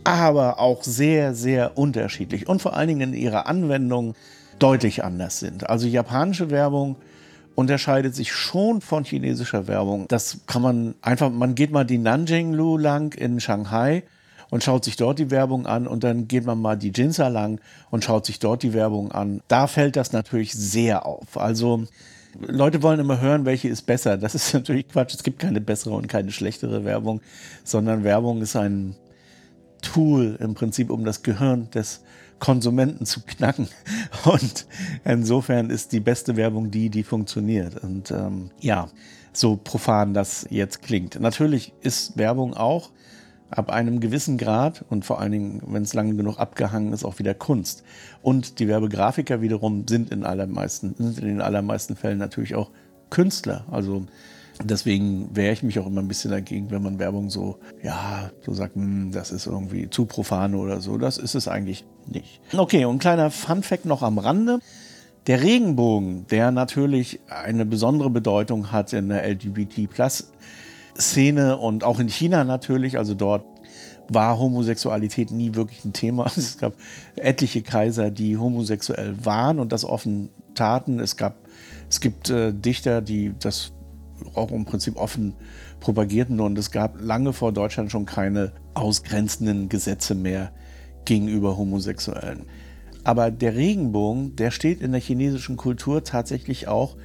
aber 0.05 0.59
auch 0.59 0.83
sehr, 0.83 1.35
sehr 1.35 1.77
unterschiedlich 1.77 2.49
und 2.49 2.63
vor 2.63 2.77
allen 2.77 2.89
Dingen 2.89 3.15
in 3.15 3.21
ihrer 3.21 3.47
Anwendung 3.47 4.15
deutlich 4.59 5.05
anders 5.05 5.41
sind. 5.41 5.69
Also 5.69 5.87
japanische 5.87 6.51
Werbung 6.51 6.97
unterscheidet 7.55 8.15
sich 8.15 8.33
schon 8.33 8.81
von 8.81 9.05
chinesischer 9.05 9.67
Werbung. 9.67 10.07
Das 10.09 10.41
kann 10.47 10.63
man 10.63 10.95
einfach, 11.03 11.31
man 11.31 11.55
geht 11.55 11.73
mal 11.73 11.85
die 11.85 11.99
Nanjing-Lu 11.99 12.79
lang 12.79 13.15
in 13.15 13.41
Shanghai 13.41 14.05
und 14.51 14.65
schaut 14.65 14.85
sich 14.85 14.97
dort 14.97 15.19
die 15.19 15.31
Werbung 15.31 15.67
an 15.67 15.87
und 15.87 16.05
dann 16.05 16.29
geht 16.29 16.45
man 16.45 16.61
mal 16.61 16.77
die 16.77 16.93
Jinsa 16.95 17.29
lang 17.29 17.61
und 17.91 18.05
schaut 18.05 18.27
sich 18.27 18.39
dort 18.39 18.63
die 18.63 18.73
Werbung 18.73 19.13
an. 19.13 19.41
Da 19.49 19.67
fällt 19.67 19.97
das 19.97 20.13
natürlich 20.13 20.53
sehr 20.53 21.07
auf. 21.07 21.37
Also 21.37 21.85
Leute 22.39 22.83
wollen 22.83 23.01
immer 23.01 23.21
hören, 23.21 23.45
welche 23.45 23.69
ist 23.69 23.83
besser. 23.83 24.17
Das 24.17 24.35
ist 24.35 24.53
natürlich 24.55 24.89
Quatsch. 24.89 25.15
Es 25.15 25.23
gibt 25.23 25.39
keine 25.39 25.61
bessere 25.61 25.95
und 25.95 26.09
keine 26.09 26.33
schlechtere 26.33 26.85
Werbung, 26.85 27.21
sondern 27.65 28.05
Werbung 28.05 28.43
ist 28.43 28.57
ein 28.57 28.97
Tool 29.83 30.37
im 30.41 30.55
Prinzip, 30.55 30.91
um 30.91 31.05
das 31.05 31.23
Gehirn 31.23 31.71
des 31.71 32.03
Konsumenten 32.39 33.07
zu 33.07 33.21
knacken. 33.21 33.69
Und 34.25 34.67
insofern 35.05 35.71
ist 35.71 35.93
die 35.93 36.01
beste 36.01 36.37
Werbung 36.37 36.71
die, 36.71 36.91
die 36.91 37.03
funktioniert. 37.03 37.83
Und 37.83 38.11
ähm, 38.11 38.51
ja, 38.61 38.89
so 39.33 39.57
profan 39.57 40.13
das 40.13 40.47
jetzt 40.51 40.83
klingt. 40.83 41.21
Natürlich 41.21 41.73
ist 41.83 42.17
Werbung 42.17 42.55
auch 42.55 42.91
ab 43.51 43.71
einem 43.71 44.01
gewissen 44.01 44.39
Grad 44.39 44.85
und 44.89 45.05
vor 45.05 45.21
allen 45.21 45.33
Dingen, 45.33 45.63
wenn 45.67 45.83
es 45.83 45.95
lange 45.95 46.15
genug 46.15 46.39
abgehangen 46.39 46.93
ist, 46.93 47.05
auch 47.05 47.19
wieder 47.19 47.35
Kunst. 47.35 47.83
Und 48.23 48.59
die 48.59 48.69
Werbegrafiker 48.69 49.41
wiederum 49.41 49.87
sind 49.89 50.11
in, 50.11 50.25
allermeisten, 50.25 50.95
sind 50.97 51.19
in 51.19 51.27
den 51.27 51.41
allermeisten 51.41 51.97
Fällen 51.97 52.19
natürlich 52.19 52.55
auch 52.55 52.71
Künstler. 53.11 53.65
Also 53.71 54.07
deswegen 54.63 55.35
wehre 55.35 55.53
ich 55.53 55.63
mich 55.63 55.79
auch 55.79 55.87
immer 55.87 56.01
ein 56.01 56.09
bisschen 56.09 56.31
dagegen, 56.31 56.71
wenn 56.71 56.83
man 56.83 56.99
Werbung 56.99 57.31
so, 57.31 57.59
ja, 57.83 58.31
so 58.45 58.53
sagt, 58.55 58.77
hm, 58.77 59.11
das 59.13 59.33
ist 59.33 59.47
irgendwie 59.47 59.91
zu 59.91 60.07
profan 60.07 60.55
oder 60.55 60.81
so. 60.81 60.97
Das 60.97 61.19
ist 61.19 61.35
es 61.35 61.49
eigentlich 61.49 61.85
nicht. 62.07 62.41
Okay, 62.57 62.85
und 62.85 62.97
ein 62.97 62.99
kleiner 63.01 63.31
Fun-Fact 63.31 63.85
noch 63.85 64.03
am 64.03 64.19
Rande. 64.19 64.61
Der 65.27 65.43
Regenbogen, 65.43 66.27
der 66.29 66.51
natürlich 66.51 67.21
eine 67.29 67.67
besondere 67.67 68.11
Bedeutung 68.11 68.73
hat 68.73 68.93
in 68.93 69.11
der 69.11 69.29
LGBT 69.29 69.89
Plus 69.91 70.33
Szene 70.99 71.57
und 71.57 71.85
auch 71.85 71.99
in 71.99 72.09
China 72.09 72.45
natürlich, 72.45 72.99
also 72.99 73.15
dort 73.15 73.45
war 74.09 74.39
Homosexualität 74.39 75.31
nie 75.31 75.55
wirklich 75.55 75.85
ein 75.85 75.93
Thema. 75.93 76.31
Es 76.37 76.59
gab 76.59 76.75
etliche 77.17 77.63
Kaiser, 77.63 78.11
die 78.11 78.37
homosexuell 78.37 79.25
waren 79.25 79.61
und 79.61 79.73
das 79.73 79.85
offen 79.85 80.31
taten. 80.55 80.99
Es 80.99 81.17
gab, 81.17 81.37
es 81.89 82.01
gibt 82.01 82.29
äh, 82.29 82.53
Dichter, 82.53 83.03
die 83.03 83.33
das 83.39 83.73
auch 84.35 84.51
im 84.51 84.65
Prinzip 84.65 84.97
offen 84.97 85.35
propagierten 85.79 86.41
und 86.41 86.59
es 86.59 86.71
gab 86.71 87.01
lange 87.01 87.33
vor 87.33 87.53
Deutschland 87.53 87.91
schon 87.91 88.05
keine 88.05 88.53
ausgrenzenden 88.75 89.69
Gesetze 89.69 90.15
mehr 90.15 90.53
gegenüber 91.05 91.57
Homosexuellen. 91.57 92.47
Aber 93.03 93.31
der 93.31 93.55
Regenbogen, 93.55 94.37
der 94.37 94.51
steht 94.51 94.83
in 94.83 94.93
der 94.93 95.01
chinesischen 95.01 95.57
Kultur 95.57 96.05
tatsächlich 96.05 96.69
auch 96.69 96.97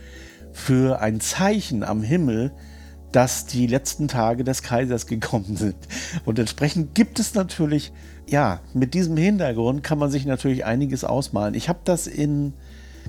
für 0.51 0.99
ein 0.99 1.21
Zeichen 1.21 1.83
am 1.83 2.01
Himmel, 2.01 2.51
dass 3.15 3.45
die 3.45 3.65
letzten 3.65 4.09
Tage 4.09 4.43
des 4.43 4.61
Kaisers 4.61 5.07
gekommen 5.07 5.55
sind. 5.55 5.77
Und 6.25 6.37
entsprechend 6.37 6.95
gibt 6.95 7.17
es 7.17 7.33
natürlich, 7.33 7.93
ja, 8.27 8.59
mit 8.73 8.93
diesem 8.93 9.15
Hintergrund 9.15 9.83
kann 9.83 9.97
man 9.97 10.11
sich 10.11 10.25
natürlich 10.25 10.65
einiges 10.65 11.05
ausmalen. 11.05 11.53
Ich 11.53 11.69
habe 11.69 11.79
das 11.85 12.07
in 12.07 12.51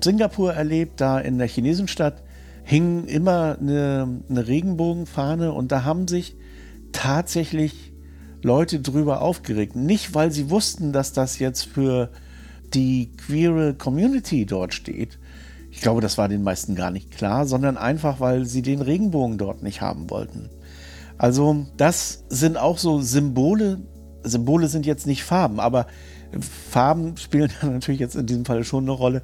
Singapur 0.00 0.54
erlebt, 0.54 1.00
da 1.00 1.18
in 1.18 1.38
der 1.38 1.48
Chinesenstadt 1.48 2.22
hing 2.62 3.06
immer 3.06 3.56
eine, 3.60 4.20
eine 4.30 4.46
Regenbogenfahne 4.46 5.52
und 5.52 5.72
da 5.72 5.82
haben 5.82 6.06
sich 6.06 6.36
tatsächlich 6.92 7.92
Leute 8.42 8.78
drüber 8.78 9.22
aufgeregt. 9.22 9.74
Nicht, 9.74 10.14
weil 10.14 10.30
sie 10.30 10.50
wussten, 10.50 10.92
dass 10.92 11.14
das 11.14 11.40
jetzt 11.40 11.64
für 11.64 12.10
die 12.74 13.10
queere 13.16 13.74
Community 13.74 14.46
dort 14.46 14.72
steht, 14.72 15.18
ich 15.76 15.82
glaube, 15.82 16.00
das 16.00 16.16
war 16.16 16.26
den 16.26 16.42
meisten 16.42 16.74
gar 16.74 16.90
nicht 16.90 17.10
klar, 17.10 17.44
sondern 17.44 17.76
einfach, 17.76 18.18
weil 18.18 18.46
sie 18.46 18.62
den 18.62 18.80
Regenbogen 18.80 19.36
dort 19.36 19.62
nicht 19.62 19.82
haben 19.82 20.08
wollten. 20.08 20.48
Also 21.18 21.66
das 21.76 22.24
sind 22.30 22.56
auch 22.56 22.78
so 22.78 23.02
Symbole. 23.02 23.82
Symbole 24.22 24.68
sind 24.68 24.86
jetzt 24.86 25.06
nicht 25.06 25.22
Farben, 25.22 25.60
aber 25.60 25.86
Farben 26.70 27.18
spielen 27.18 27.50
natürlich 27.62 28.00
jetzt 28.00 28.16
in 28.16 28.24
diesem 28.24 28.46
Fall 28.46 28.64
schon 28.64 28.84
eine 28.84 28.92
Rolle, 28.92 29.20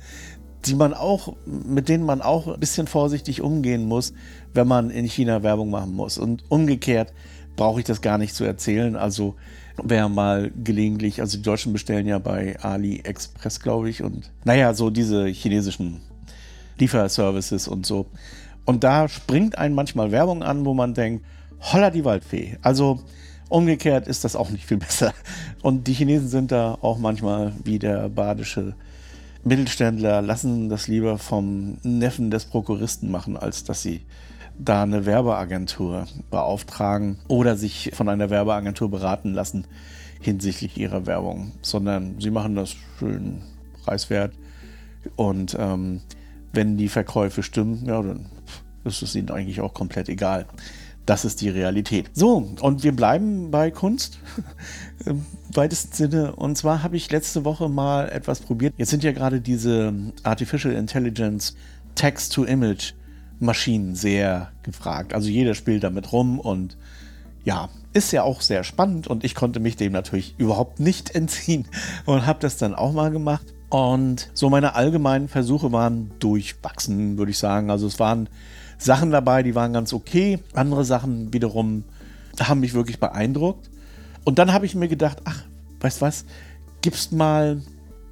die 0.66 0.74
man 0.74 0.92
auch, 0.92 1.34
mit 1.46 1.88
denen 1.88 2.04
man 2.04 2.20
auch 2.20 2.46
ein 2.46 2.60
bisschen 2.60 2.86
vorsichtig 2.86 3.40
umgehen 3.40 3.86
muss, 3.86 4.12
wenn 4.52 4.68
man 4.68 4.90
in 4.90 5.06
China 5.06 5.42
Werbung 5.42 5.70
machen 5.70 5.94
muss. 5.94 6.18
Und 6.18 6.44
umgekehrt, 6.50 7.14
brauche 7.56 7.80
ich 7.80 7.86
das 7.86 8.02
gar 8.02 8.18
nicht 8.18 8.34
zu 8.34 8.44
erzählen. 8.44 8.94
Also 8.94 9.36
wer 9.82 10.10
mal 10.10 10.52
gelegentlich, 10.62 11.22
also 11.22 11.38
die 11.38 11.42
Deutschen 11.42 11.72
bestellen 11.72 12.06
ja 12.06 12.18
bei 12.18 12.60
AliExpress, 12.60 13.60
glaube 13.60 13.88
ich, 13.88 14.02
und 14.02 14.30
naja, 14.44 14.74
so 14.74 14.90
diese 14.90 15.28
chinesischen 15.28 16.02
Lieferservices 16.82 17.68
und 17.68 17.86
so. 17.86 18.06
Und 18.64 18.84
da 18.84 19.08
springt 19.08 19.56
einen 19.56 19.74
manchmal 19.74 20.10
Werbung 20.10 20.42
an, 20.42 20.64
wo 20.64 20.74
man 20.74 20.94
denkt, 20.94 21.24
holla 21.60 21.90
die 21.90 22.04
Waldfee. 22.04 22.58
Also 22.62 23.00
umgekehrt 23.48 24.08
ist 24.08 24.24
das 24.24 24.36
auch 24.36 24.50
nicht 24.50 24.66
viel 24.66 24.76
besser. 24.88 25.12
Und 25.62 25.86
die 25.86 25.94
Chinesen 25.94 26.28
sind 26.28 26.52
da 26.52 26.78
auch 26.80 26.98
manchmal 26.98 27.52
wie 27.64 27.78
der 27.78 28.08
badische 28.08 28.74
Mittelständler, 29.44 30.22
lassen 30.22 30.68
das 30.68 30.86
lieber 30.86 31.18
vom 31.18 31.78
Neffen 31.82 32.30
des 32.30 32.44
Prokuristen 32.44 33.10
machen, 33.10 33.36
als 33.36 33.64
dass 33.64 33.82
sie 33.82 34.02
da 34.58 34.82
eine 34.82 35.06
Werbeagentur 35.06 36.06
beauftragen 36.30 37.18
oder 37.26 37.56
sich 37.56 37.90
von 37.94 38.08
einer 38.08 38.30
Werbeagentur 38.30 38.90
beraten 38.90 39.32
lassen 39.32 39.66
hinsichtlich 40.20 40.76
ihrer 40.76 41.06
Werbung, 41.06 41.52
sondern 41.62 42.20
sie 42.20 42.30
machen 42.30 42.54
das 42.54 42.76
schön 42.98 43.42
preiswert 43.84 44.32
und 45.16 45.56
ähm, 45.58 46.00
wenn 46.52 46.76
die 46.76 46.88
Verkäufe 46.88 47.42
stimmen, 47.42 47.84
ja, 47.86 48.00
dann 48.02 48.26
ist 48.84 49.02
es 49.02 49.14
ihnen 49.14 49.30
eigentlich 49.30 49.60
auch 49.60 49.74
komplett 49.74 50.08
egal. 50.08 50.46
Das 51.04 51.24
ist 51.24 51.40
die 51.40 51.48
Realität. 51.48 52.10
So, 52.12 52.54
und 52.60 52.84
wir 52.84 52.94
bleiben 52.94 53.50
bei 53.50 53.70
Kunst 53.72 54.20
im 55.04 55.26
weitesten 55.52 55.94
Sinne. 55.94 56.36
Und 56.36 56.56
zwar 56.56 56.82
habe 56.82 56.96
ich 56.96 57.10
letzte 57.10 57.44
Woche 57.44 57.68
mal 57.68 58.08
etwas 58.08 58.40
probiert. 58.40 58.74
Jetzt 58.76 58.90
sind 58.90 59.02
ja 59.02 59.12
gerade 59.12 59.40
diese 59.40 59.92
Artificial 60.22 60.74
Intelligence 60.74 61.56
Text-to-Image 61.96 62.94
Maschinen 63.40 63.96
sehr 63.96 64.52
gefragt. 64.62 65.12
Also 65.12 65.28
jeder 65.28 65.54
spielt 65.54 65.82
damit 65.82 66.12
rum 66.12 66.38
und 66.38 66.76
ja, 67.44 67.68
ist 67.92 68.12
ja 68.12 68.22
auch 68.22 68.40
sehr 68.40 68.62
spannend 68.62 69.08
und 69.08 69.24
ich 69.24 69.34
konnte 69.34 69.58
mich 69.58 69.76
dem 69.76 69.92
natürlich 69.92 70.36
überhaupt 70.38 70.78
nicht 70.78 71.14
entziehen 71.14 71.66
und 72.06 72.24
habe 72.26 72.38
das 72.40 72.56
dann 72.56 72.74
auch 72.74 72.92
mal 72.92 73.10
gemacht. 73.10 73.52
Und 73.72 74.28
so 74.34 74.50
meine 74.50 74.74
allgemeinen 74.74 75.28
Versuche 75.28 75.72
waren 75.72 76.10
durchwachsen, 76.18 77.16
würde 77.16 77.30
ich 77.30 77.38
sagen. 77.38 77.70
Also 77.70 77.86
es 77.86 77.98
waren 77.98 78.28
Sachen 78.76 79.10
dabei, 79.10 79.42
die 79.42 79.54
waren 79.54 79.72
ganz 79.72 79.94
okay. 79.94 80.40
Andere 80.52 80.84
Sachen 80.84 81.32
wiederum 81.32 81.84
haben 82.38 82.60
mich 82.60 82.74
wirklich 82.74 83.00
beeindruckt. 83.00 83.70
Und 84.24 84.38
dann 84.38 84.52
habe 84.52 84.66
ich 84.66 84.74
mir 84.74 84.88
gedacht, 84.88 85.22
ach, 85.24 85.44
weißt 85.80 86.02
was, 86.02 86.26
gibst 86.82 87.12
mal 87.12 87.62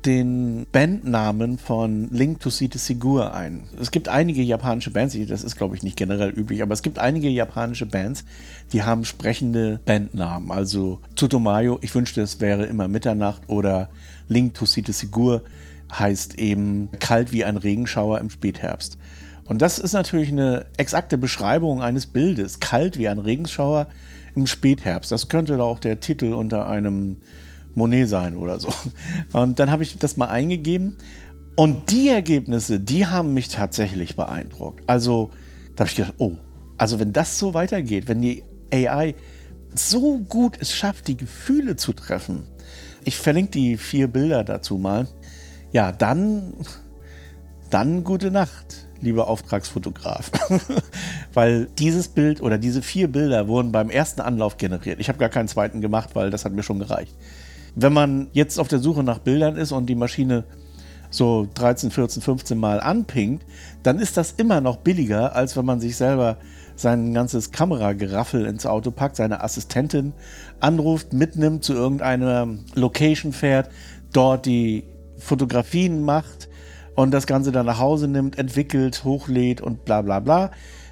den 0.06 0.66
Bandnamen 0.72 1.58
von 1.58 2.08
Link 2.10 2.40
to 2.40 2.50
City 2.50 2.78
Sigur 2.78 3.34
ein. 3.34 3.64
Es 3.80 3.90
gibt 3.90 4.08
einige 4.08 4.42
japanische 4.42 4.90
Bands, 4.90 5.16
das 5.28 5.44
ist 5.44 5.56
glaube 5.56 5.76
ich 5.76 5.82
nicht 5.82 5.96
generell 5.96 6.30
üblich, 6.30 6.62
aber 6.62 6.74
es 6.74 6.82
gibt 6.82 6.98
einige 6.98 7.28
japanische 7.28 7.86
Bands, 7.86 8.24
die 8.72 8.82
haben 8.82 9.04
sprechende 9.04 9.80
Bandnamen. 9.84 10.50
Also 10.50 11.00
Tutomayo, 11.16 11.78
ich 11.82 11.94
wünschte 11.94 12.22
es 12.22 12.40
wäre 12.40 12.66
immer 12.66 12.88
Mitternacht 12.88 13.42
oder 13.48 13.90
Link 14.28 14.54
to 14.54 14.66
City 14.66 14.92
Sigur 14.92 15.42
heißt 15.92 16.38
eben 16.38 16.88
kalt 17.00 17.32
wie 17.32 17.44
ein 17.44 17.56
Regenschauer 17.56 18.20
im 18.20 18.30
Spätherbst. 18.30 18.96
Und 19.44 19.60
das 19.60 19.80
ist 19.80 19.92
natürlich 19.94 20.28
eine 20.28 20.66
exakte 20.76 21.18
Beschreibung 21.18 21.82
eines 21.82 22.06
Bildes. 22.06 22.60
Kalt 22.60 22.98
wie 22.98 23.08
ein 23.08 23.18
Regenschauer 23.18 23.88
im 24.36 24.46
Spätherbst. 24.46 25.10
Das 25.10 25.28
könnte 25.28 25.60
auch 25.60 25.80
der 25.80 25.98
Titel 25.98 26.32
unter 26.32 26.68
einem 26.68 27.16
Monet 27.74 28.08
sein 28.08 28.36
oder 28.36 28.58
so. 28.60 28.72
Und 29.32 29.58
dann 29.58 29.70
habe 29.70 29.82
ich 29.82 29.98
das 29.98 30.16
mal 30.16 30.28
eingegeben. 30.28 30.96
Und 31.56 31.90
die 31.90 32.08
Ergebnisse, 32.08 32.80
die 32.80 33.06
haben 33.06 33.34
mich 33.34 33.48
tatsächlich 33.48 34.16
beeindruckt. 34.16 34.84
Also, 34.86 35.30
da 35.76 35.82
habe 35.82 35.90
ich 35.90 35.96
gedacht, 35.96 36.14
oh, 36.18 36.36
also 36.78 36.98
wenn 36.98 37.12
das 37.12 37.38
so 37.38 37.52
weitergeht, 37.52 38.08
wenn 38.08 38.22
die 38.22 38.42
AI 38.72 39.14
so 39.74 40.18
gut 40.18 40.56
es 40.60 40.72
schafft, 40.72 41.08
die 41.08 41.16
Gefühle 41.16 41.76
zu 41.76 41.92
treffen. 41.92 42.44
Ich 43.04 43.16
verlinke 43.16 43.52
die 43.52 43.76
vier 43.76 44.08
Bilder 44.08 44.44
dazu 44.44 44.78
mal. 44.78 45.06
Ja, 45.72 45.92
dann, 45.92 46.54
dann 47.70 48.04
gute 48.04 48.30
Nacht 48.30 48.88
lieber 49.00 49.28
Auftragsfotograf. 49.28 50.30
weil 51.34 51.66
dieses 51.78 52.08
Bild 52.08 52.42
oder 52.42 52.58
diese 52.58 52.82
vier 52.82 53.08
Bilder 53.08 53.48
wurden 53.48 53.72
beim 53.72 53.90
ersten 53.90 54.20
Anlauf 54.20 54.56
generiert. 54.56 55.00
Ich 55.00 55.08
habe 55.08 55.18
gar 55.18 55.28
keinen 55.28 55.48
zweiten 55.48 55.80
gemacht, 55.80 56.10
weil 56.14 56.30
das 56.30 56.44
hat 56.44 56.52
mir 56.52 56.62
schon 56.62 56.78
gereicht. 56.78 57.16
Wenn 57.82 57.92
man 57.94 58.28
jetzt 58.32 58.58
auf 58.58 58.68
der 58.68 58.78
Suche 58.78 59.02
nach 59.02 59.18
Bildern 59.18 59.56
ist 59.56 59.72
und 59.72 59.86
die 59.86 59.94
Maschine 59.94 60.44
so 61.08 61.48
13, 61.54 61.90
14, 61.90 62.22
15 62.22 62.58
Mal 62.58 62.78
anpingt, 62.78 63.42
dann 63.82 63.98
ist 63.98 64.16
das 64.16 64.32
immer 64.32 64.60
noch 64.60 64.76
billiger, 64.76 65.34
als 65.34 65.56
wenn 65.56 65.64
man 65.64 65.80
sich 65.80 65.96
selber 65.96 66.36
sein 66.76 67.14
ganzes 67.14 67.52
Kamerageraffel 67.52 68.44
ins 68.44 68.66
Auto 68.66 68.90
packt, 68.90 69.16
seine 69.16 69.42
Assistentin 69.42 70.12
anruft, 70.60 71.12
mitnimmt, 71.12 71.64
zu 71.64 71.72
irgendeiner 71.72 72.48
Location 72.74 73.32
fährt, 73.32 73.70
dort 74.12 74.46
die 74.46 74.84
Fotografien 75.16 76.02
macht, 76.02 76.50
und 76.94 77.12
das 77.12 77.26
Ganze 77.26 77.52
dann 77.52 77.66
nach 77.66 77.78
Hause 77.78 78.08
nimmt, 78.08 78.38
entwickelt, 78.38 79.04
hochlädt 79.04 79.60
und 79.60 79.84
bla 79.84 80.02
bla 80.02 80.20
bla. 80.20 80.50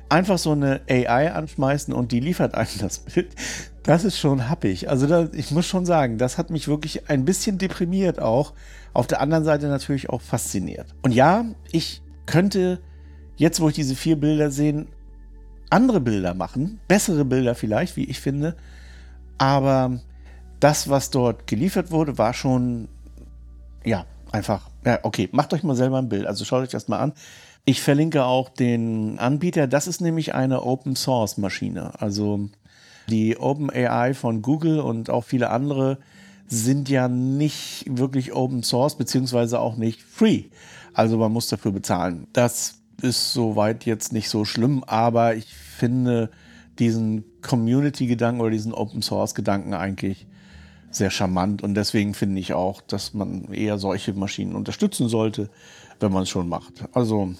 Einfach 0.08 0.38
so 0.38 0.52
eine 0.52 0.80
AI 0.88 1.32
anschmeißen 1.32 1.92
und 1.92 2.12
die 2.12 2.20
liefert 2.20 2.54
einem 2.54 2.70
das 2.80 3.00
Bild. 3.00 3.28
Das 3.88 4.04
ist 4.04 4.18
schon 4.18 4.50
happig. 4.50 4.90
Also 4.90 5.06
da, 5.06 5.30
ich 5.32 5.50
muss 5.50 5.64
schon 5.64 5.86
sagen, 5.86 6.18
das 6.18 6.36
hat 6.36 6.50
mich 6.50 6.68
wirklich 6.68 7.08
ein 7.08 7.24
bisschen 7.24 7.56
deprimiert 7.56 8.20
auch. 8.20 8.52
Auf 8.92 9.06
der 9.06 9.22
anderen 9.22 9.44
Seite 9.44 9.68
natürlich 9.68 10.10
auch 10.10 10.20
fasziniert. 10.20 10.94
Und 11.00 11.12
ja, 11.12 11.46
ich 11.72 12.02
könnte 12.26 12.80
jetzt, 13.36 13.60
wo 13.60 13.68
ich 13.70 13.74
diese 13.74 13.94
vier 13.94 14.16
Bilder 14.20 14.50
sehe, 14.50 14.84
andere 15.70 16.00
Bilder 16.00 16.34
machen. 16.34 16.80
Bessere 16.86 17.24
Bilder 17.24 17.54
vielleicht, 17.54 17.96
wie 17.96 18.04
ich 18.04 18.20
finde. 18.20 18.56
Aber 19.38 19.98
das, 20.60 20.90
was 20.90 21.08
dort 21.08 21.46
geliefert 21.46 21.90
wurde, 21.90 22.18
war 22.18 22.34
schon, 22.34 22.88
ja, 23.86 24.04
einfach 24.32 24.68
ja, 24.84 24.98
okay, 25.02 25.30
macht 25.32 25.54
euch 25.54 25.62
mal 25.62 25.76
selber 25.76 25.96
ein 25.96 26.10
Bild. 26.10 26.26
Also 26.26 26.44
schaut 26.44 26.62
euch 26.62 26.68
das 26.68 26.88
mal 26.88 26.98
an. 26.98 27.14
Ich 27.64 27.80
verlinke 27.80 28.24
auch 28.24 28.50
den 28.50 29.18
Anbieter. 29.18 29.66
Das 29.66 29.86
ist 29.86 30.02
nämlich 30.02 30.34
eine 30.34 30.62
Open 30.62 30.94
Source 30.94 31.38
Maschine. 31.38 31.98
Also 31.98 32.50
die 33.08 33.38
Open 33.38 33.70
AI 33.70 34.14
von 34.14 34.42
Google 34.42 34.80
und 34.80 35.10
auch 35.10 35.24
viele 35.24 35.50
andere 35.50 35.98
sind 36.46 36.88
ja 36.88 37.08
nicht 37.08 37.84
wirklich 37.88 38.32
Open 38.32 38.62
Source, 38.62 38.96
beziehungsweise 38.96 39.60
auch 39.60 39.76
nicht 39.76 40.02
free. 40.02 40.44
Also 40.94 41.18
man 41.18 41.32
muss 41.32 41.48
dafür 41.48 41.72
bezahlen. 41.72 42.26
Das 42.32 42.76
ist 43.02 43.32
soweit 43.32 43.84
jetzt 43.84 44.12
nicht 44.12 44.28
so 44.28 44.44
schlimm, 44.44 44.82
aber 44.84 45.36
ich 45.36 45.54
finde 45.54 46.30
diesen 46.78 47.24
Community-Gedanken 47.42 48.40
oder 48.40 48.50
diesen 48.50 48.72
Open 48.72 49.02
Source-Gedanken 49.02 49.74
eigentlich 49.74 50.26
sehr 50.90 51.10
charmant 51.10 51.62
und 51.62 51.74
deswegen 51.74 52.14
finde 52.14 52.40
ich 52.40 52.54
auch, 52.54 52.80
dass 52.80 53.12
man 53.12 53.52
eher 53.52 53.78
solche 53.78 54.14
Maschinen 54.14 54.54
unterstützen 54.54 55.08
sollte, 55.08 55.50
wenn 56.00 56.12
man 56.12 56.22
es 56.22 56.30
schon 56.30 56.48
macht. 56.48 56.84
Also 56.92 57.34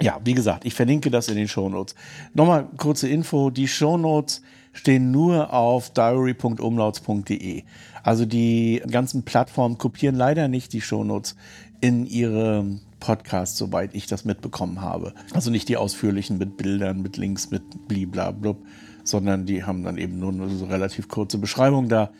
ja, 0.00 0.20
wie 0.24 0.34
gesagt, 0.34 0.64
ich 0.64 0.74
verlinke 0.74 1.10
das 1.10 1.28
in 1.28 1.36
den 1.36 1.48
Shownotes. 1.48 1.94
Nochmal 2.32 2.66
kurze 2.76 3.08
Info, 3.08 3.50
die 3.50 3.68
Shownotes 3.68 4.42
stehen 4.72 5.10
nur 5.10 5.52
auf 5.52 5.90
diary.umlauts.de. 5.90 7.62
Also 8.02 8.24
die 8.24 8.82
ganzen 8.90 9.24
Plattformen 9.24 9.78
kopieren 9.78 10.14
leider 10.14 10.48
nicht 10.48 10.72
die 10.72 10.80
Shownotes 10.80 11.36
in 11.80 12.06
ihre 12.06 12.64
Podcasts, 13.00 13.56
soweit 13.58 13.94
ich 13.94 14.06
das 14.06 14.24
mitbekommen 14.24 14.80
habe. 14.80 15.14
Also 15.32 15.50
nicht 15.50 15.68
die 15.68 15.76
ausführlichen 15.76 16.38
mit 16.38 16.56
Bildern, 16.56 17.02
mit 17.02 17.16
Links, 17.16 17.50
mit 17.50 17.88
bliblablub, 17.88 18.64
sondern 19.04 19.46
die 19.46 19.64
haben 19.64 19.84
dann 19.84 19.98
eben 19.98 20.18
nur 20.18 20.32
eine 20.32 20.48
so 20.48 20.66
relativ 20.66 21.08
kurze 21.08 21.38
Beschreibung 21.38 21.88
da. 21.88 22.10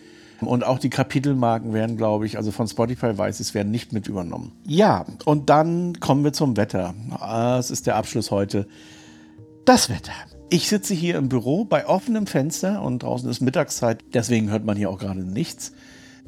Und 0.41 0.65
auch 0.65 0.79
die 0.79 0.91
Kapitelmarken 0.91 1.73
werden, 1.73 1.97
glaube 1.97 2.25
ich, 2.27 2.37
also 2.37 2.53
von 2.53 2.69
Spotify 2.69 3.19
weiß 3.19 3.41
ich, 3.41 3.55
werden 3.55 3.73
nicht 3.73 3.93
mit 3.93 4.07
übernommen. 4.07 4.53
Ja, 4.65 5.05
und 5.25 5.51
dann 5.51 5.99
kommen 5.99 6.23
wir 6.23 6.33
zum 6.33 6.57
Wetter. 6.57 6.95
Das 7.19 7.73
ist 7.73 7.87
der 7.87 7.97
Abschluss 7.97 8.31
heute. 8.31 8.69
Das 9.65 9.91
Wetter. 9.91 10.13
Ich 10.51 10.69
sitze 10.69 10.95
hier 10.95 11.17
im 11.17 11.29
Büro 11.29 11.67
bei 11.67 11.87
offenem 11.87 12.27
Fenster 12.27 12.81
und 12.81 13.03
draußen 13.03 13.29
ist 13.29 13.43
Mittagszeit, 13.43 14.03
deswegen 14.15 14.49
hört 14.51 14.65
man 14.65 14.79
hier 14.79 14.89
auch 14.89 14.99
gerade 14.99 15.21
nichts. 15.21 15.73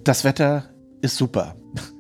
Das 0.04 0.24
Wetter 0.24 0.64
ist 1.00 1.16
super. 1.16 1.56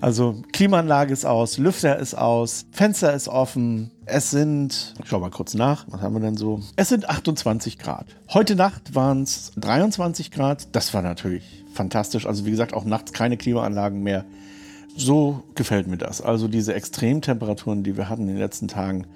Also 0.00 0.40
Klimaanlage 0.52 1.12
ist 1.12 1.24
aus, 1.24 1.58
Lüfter 1.58 1.98
ist 1.98 2.14
aus, 2.14 2.66
Fenster 2.70 3.12
ist 3.12 3.26
offen. 3.26 3.90
Es 4.06 4.30
sind, 4.30 4.94
ich 5.02 5.08
schau 5.08 5.18
mal 5.18 5.32
kurz 5.32 5.54
nach, 5.54 5.84
was 5.88 6.00
haben 6.00 6.14
wir 6.14 6.20
denn 6.20 6.36
so? 6.36 6.60
Es 6.76 6.90
sind 6.90 7.08
28 7.08 7.76
Grad. 7.76 8.06
Heute 8.32 8.54
Nacht 8.54 8.94
waren 8.94 9.24
es 9.24 9.50
23 9.56 10.30
Grad. 10.30 10.76
Das 10.76 10.94
war 10.94 11.02
natürlich 11.02 11.64
fantastisch. 11.74 12.24
Also 12.24 12.46
wie 12.46 12.52
gesagt, 12.52 12.72
auch 12.72 12.84
nachts 12.84 13.12
keine 13.12 13.36
Klimaanlagen 13.36 14.00
mehr. 14.04 14.24
So 14.96 15.42
gefällt 15.56 15.88
mir 15.88 15.98
das. 15.98 16.22
Also 16.22 16.46
diese 16.46 16.74
Extremtemperaturen, 16.74 17.82
die 17.82 17.96
wir 17.96 18.08
hatten 18.08 18.22
in 18.22 18.28
den 18.28 18.38
letzten 18.38 18.68
Tagen, 18.68 19.08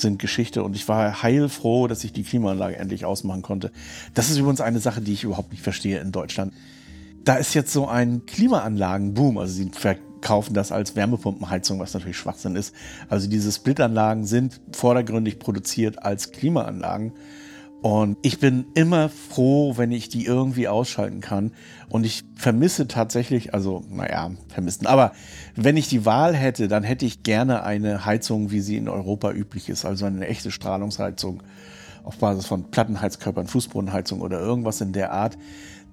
sind 0.00 0.18
Geschichte 0.18 0.62
und 0.62 0.76
ich 0.76 0.88
war 0.88 1.22
heilfroh, 1.22 1.86
dass 1.86 2.04
ich 2.04 2.12
die 2.12 2.22
Klimaanlage 2.22 2.76
endlich 2.76 3.04
ausmachen 3.04 3.42
konnte. 3.42 3.70
Das 4.14 4.30
ist 4.30 4.38
übrigens 4.38 4.60
eine 4.60 4.80
Sache, 4.80 5.00
die 5.00 5.12
ich 5.12 5.24
überhaupt 5.24 5.52
nicht 5.52 5.62
verstehe 5.62 5.98
in 6.00 6.12
Deutschland 6.12 6.52
da 7.24 7.36
ist 7.36 7.54
jetzt 7.54 7.72
so 7.72 7.88
ein 7.88 8.26
Klimaanlagenboom. 8.26 9.38
Also 9.38 9.54
sie 9.54 9.70
verkaufen 9.72 10.54
das 10.54 10.72
als 10.72 10.94
Wärmepumpenheizung, 10.94 11.80
was 11.80 11.94
natürlich 11.94 12.18
Schwachsinn 12.18 12.56
ist. 12.56 12.74
Also 13.08 13.28
diese 13.28 13.50
Splitanlagen 13.50 14.26
sind 14.26 14.60
vordergründig 14.72 15.38
produziert 15.38 16.02
als 16.02 16.32
Klimaanlagen. 16.32 17.12
Und 17.84 18.16
ich 18.22 18.38
bin 18.38 18.64
immer 18.72 19.10
froh, 19.10 19.76
wenn 19.76 19.92
ich 19.92 20.08
die 20.08 20.24
irgendwie 20.24 20.68
ausschalten 20.68 21.20
kann. 21.20 21.52
Und 21.90 22.06
ich 22.06 22.24
vermisse 22.34 22.88
tatsächlich, 22.88 23.52
also, 23.52 23.84
naja, 23.90 24.30
vermissen. 24.48 24.86
Aber 24.86 25.12
wenn 25.54 25.76
ich 25.76 25.90
die 25.90 26.06
Wahl 26.06 26.34
hätte, 26.34 26.66
dann 26.66 26.82
hätte 26.82 27.04
ich 27.04 27.24
gerne 27.24 27.62
eine 27.62 28.06
Heizung, 28.06 28.50
wie 28.50 28.60
sie 28.60 28.78
in 28.78 28.88
Europa 28.88 29.32
üblich 29.32 29.68
ist. 29.68 29.84
Also 29.84 30.06
eine 30.06 30.26
echte 30.26 30.50
Strahlungsheizung 30.50 31.42
auf 32.04 32.16
Basis 32.16 32.46
von 32.46 32.70
Plattenheizkörpern, 32.70 33.48
Fußbodenheizung 33.48 34.22
oder 34.22 34.40
irgendwas 34.40 34.80
in 34.80 34.94
der 34.94 35.12
Art. 35.12 35.36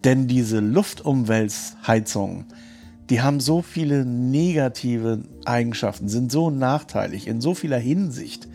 Denn 0.06 0.30
diese 0.30 0.62
Luftumwälzheizungen, 0.62 2.45
die 3.10 3.19
haben 3.19 3.41
so 3.41 3.62
viele 3.62 4.06
negative 4.06 5.23
Eigenschaften, 5.43 6.08
sind 6.08 6.32
so 6.32 6.51
nachteilig 6.51 7.27
in 7.27 7.41
so 7.41 7.54
vieler 7.54 7.80
Hinsicht 7.80 8.47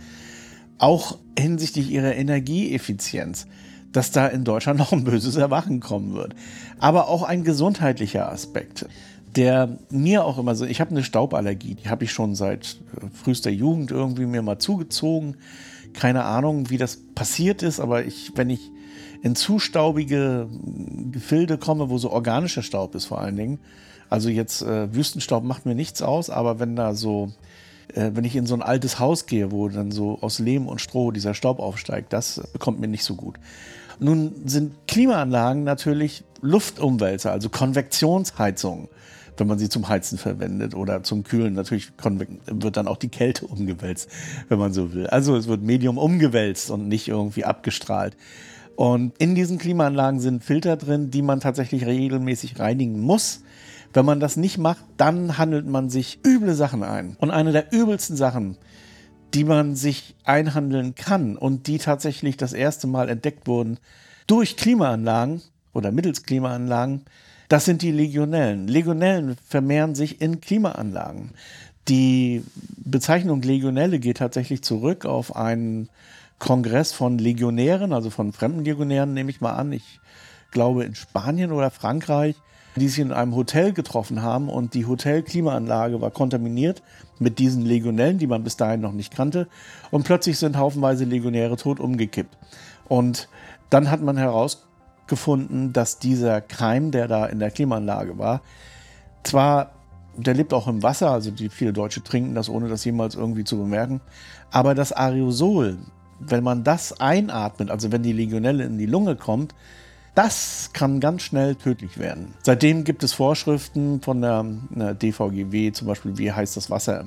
auch 0.79 1.19
hinsichtlich 1.39 1.91
ihrer 1.91 2.15
Energieeffizienz, 2.15 3.47
dass 3.93 4.11
da 4.11 4.27
in 4.27 4.45
Deutschland 4.45 4.79
noch 4.81 4.93
ein 4.93 5.05
böses 5.05 5.37
Erwachen 5.37 5.81
kommen 5.81 6.15
wird. 6.15 6.35
Aber 6.79 7.09
auch 7.09 7.23
ein 7.23 7.45
gesundheitlicher 7.45 8.31
Aspekt, 8.31 8.87
der 9.37 9.79
mir 9.91 10.25
auch 10.25 10.39
immer 10.39 10.55
so, 10.55 10.65
ich 10.65 10.81
habe 10.81 10.91
eine 10.91 11.05
Stauballergie, 11.05 11.75
die 11.75 11.89
habe 11.89 12.05
ich 12.05 12.13
schon 12.13 12.35
seit 12.35 12.79
äh, 12.97 13.07
frühester 13.13 13.51
Jugend 13.51 13.91
irgendwie 13.91 14.27
mir 14.27 14.43
mal 14.43 14.59
zugezogen. 14.59 15.37
Keine 15.93 16.25
Ahnung, 16.25 16.71
wie 16.71 16.79
das 16.79 16.99
passiert 17.15 17.63
ist, 17.63 17.81
aber 17.81 18.05
ich, 18.05 18.33
wenn 18.35 18.51
ich 18.51 18.71
in 19.23 19.35
zu 19.35 19.59
staubige 19.59 20.49
Gefilde 21.11 21.59
komme, 21.59 21.91
wo 21.91 21.99
so 21.99 22.11
organischer 22.11 22.63
Staub 22.63 22.95
ist 22.95 23.07
vor 23.07 23.21
allen 23.21 23.37
Dingen, 23.37 23.59
also 24.09 24.29
jetzt 24.29 24.63
äh, 24.63 24.95
Wüstenstaub 24.95 25.43
macht 25.43 25.67
mir 25.67 25.75
nichts 25.75 26.03
aus, 26.03 26.31
aber 26.31 26.59
wenn 26.61 26.77
da 26.77 26.95
so 26.95 27.33
äh, 27.95 28.11
wenn 28.15 28.25
ich 28.25 28.37
in 28.37 28.47
so 28.47 28.55
ein 28.55 28.63
altes 28.63 28.99
Haus 28.99 29.27
gehe, 29.27 29.51
wo 29.53 29.69
dann 29.69 29.91
so 29.91 30.19
aus 30.21 30.39
Lehm 30.39 30.67
und 30.67 30.81
Stroh 30.81 31.11
dieser 31.11 31.35
Staub 31.35 31.59
aufsteigt, 31.59 32.13
das 32.13 32.43
bekommt 32.53 32.81
mir 32.81 32.89
nicht 32.89 33.05
so 33.05 33.15
gut. 33.15 33.37
Nun 33.99 34.33
sind 34.45 34.75
Klimaanlagen 34.87 35.65
natürlich 35.65 36.25
Luftumwälzer, 36.43 37.33
also 37.33 37.49
Konvektionsheizungen, 37.49 38.89
wenn 39.39 39.47
man 39.47 39.59
sie 39.59 39.69
zum 39.69 39.89
Heizen 39.89 40.19
verwendet 40.19 40.75
oder 40.75 41.03
zum 41.03 41.25
Kühlen. 41.25 41.55
Natürlich 41.55 41.93
wird 42.47 42.77
dann 42.77 42.89
auch 42.89 42.99
die 42.99 43.09
Kälte 43.09 43.47
umgewälzt, 43.47 44.11
wenn 44.49 44.59
man 44.59 44.73
so 44.73 44.93
will. 44.93 45.07
Also 45.07 45.37
es 45.37 45.47
wird 45.47 45.63
Medium 45.63 45.97
umgewälzt 45.97 46.71
und 46.71 46.89
nicht 46.89 47.09
irgendwie 47.09 47.45
abgestrahlt. 47.45 48.17
Und 48.77 49.15
in 49.19 49.35
diesen 49.35 49.57
Klimaanlagen 49.57 50.21
sind 50.21 50.45
Filter 50.45 50.77
drin, 50.77 51.11
die 51.11 51.23
man 51.23 51.41
tatsächlich 51.41 51.87
regelmäßig 51.87 52.59
reinigen 52.59 53.01
muss. 53.01 53.41
Wenn 53.93 54.05
man 54.05 54.21
das 54.21 54.37
nicht 54.37 54.59
macht, 54.59 54.85
dann 54.97 55.39
handelt 55.39 55.67
man 55.67 55.91
sich 55.91 56.21
üble 56.25 56.55
Sachen 56.55 56.83
ein. 56.83 57.17
Und 57.19 57.31
eine 57.31 57.53
der 57.53 57.73
übelsten 57.73 58.17
Sachen, 58.17 58.57
die 59.35 59.45
man 59.45 59.77
sich 59.77 60.15
einhandeln 60.25 60.95
kann 60.95 61.37
und 61.37 61.67
die 61.67 61.79
tatsächlich 61.79 62.37
das 62.37 62.53
erste 62.53 62.87
Mal 62.87 63.09
entdeckt 63.09 63.47
wurden 63.47 63.79
durch 64.27 64.57
Klimaanlagen 64.57 65.43
oder 65.73 65.93
mittels 65.93 66.23
Klimaanlagen, 66.23 67.03
das 67.49 67.65
sind 67.65 67.83
die 67.83 67.93
Legionellen. 67.93 68.67
Legionellen 68.67 69.37
vermehren 69.47 69.95
sich 69.95 70.21
in 70.21 70.41
Klimaanlagen. 70.41 71.31
Die 71.89 72.43
Bezeichnung 72.77 73.43
Legionelle 73.43 74.01
geht 74.01 74.17
tatsächlich 74.17 74.63
zurück 74.63 75.05
auf 75.05 75.37
einen 75.37 75.89
Kongress 76.39 76.93
von 76.93 77.19
Legionären, 77.19 77.93
also 77.93 78.11
von 78.11 78.33
fremden 78.33 78.65
Legionären, 78.65 79.15
nehme 79.15 79.31
ich 79.31 79.41
mal 79.41 79.53
an. 79.53 79.73
Ich 79.73 80.01
glaube 80.51 80.85
in 80.85 80.95
Spanien 80.95 81.53
oder 81.53 81.71
Frankreich, 81.71 82.35
die 82.81 82.89
sich 82.89 83.01
in 83.01 83.13
einem 83.13 83.35
Hotel 83.35 83.73
getroffen 83.73 84.23
haben 84.23 84.49
und 84.49 84.75
die 84.75 84.87
Hotelklimaanlage 84.87 86.01
war 86.01 86.11
kontaminiert 86.11 86.83
mit 87.19 87.39
diesen 87.39 87.65
Legionellen, 87.65 88.19
die 88.19 88.27
man 88.27 88.45
bis 88.45 88.57
dahin 88.57 88.81
noch 88.81 88.93
nicht 88.93 89.15
kannte. 89.15 89.49
Und 89.91 90.05
plötzlich 90.05 90.39
sind 90.39 90.57
haufenweise 90.57 91.05
Legionäre 91.05 91.57
tot 91.57 91.81
umgekippt. 91.81 92.37
Und 92.89 93.29
dann 93.71 93.91
hat 93.91 94.03
man 94.03 94.17
herausgefunden, 94.17 95.73
dass 95.73 95.99
dieser 95.99 96.41
Keim, 96.41 96.91
der 96.91 97.09
da 97.09 97.27
in 97.27 97.39
der 97.39 97.51
Klimaanlage 97.51 98.19
war, 98.19 98.43
zwar, 99.23 99.73
der 100.17 100.35
lebt 100.35 100.53
auch 100.53 100.69
im 100.69 100.83
Wasser, 100.83 101.11
also 101.11 101.31
die 101.31 101.49
viele 101.49 101.73
Deutsche 101.73 102.03
trinken 102.03 102.35
das, 102.35 102.49
ohne 102.49 102.69
das 102.69 102.85
jemals 102.85 103.15
irgendwie 103.15 103.45
zu 103.45 103.57
bemerken, 103.57 104.01
aber 104.51 104.75
das 104.75 104.93
Aerosol, 104.93 105.79
wenn 106.21 106.45
man 106.45 106.65
das 106.65 107.01
einatmet, 107.01 107.71
also 107.71 107.93
wenn 107.93 108.03
die 108.03 108.13
Legionelle 108.13 108.65
in 108.65 108.79
die 108.79 108.87
Lunge 108.87 109.17
kommt, 109.17 109.55
das 110.17 110.71
kann 110.73 110.99
ganz 110.99 111.23
schnell 111.23 111.55
tödlich 111.55 111.99
werden. 111.99 112.35
Seitdem 112.43 112.85
gibt 112.85 113.05
es 113.05 113.13
Vorschriften 113.13 114.01
von 114.01 114.23
der, 114.23 114.47
der 114.71 114.95
DVGW, 114.95 115.73
zum 115.73 115.87
Beispiel, 115.87 116.17
wie 116.17 116.33
heiß 116.33 116.55
das 116.55 116.71
Wasser, 116.71 117.05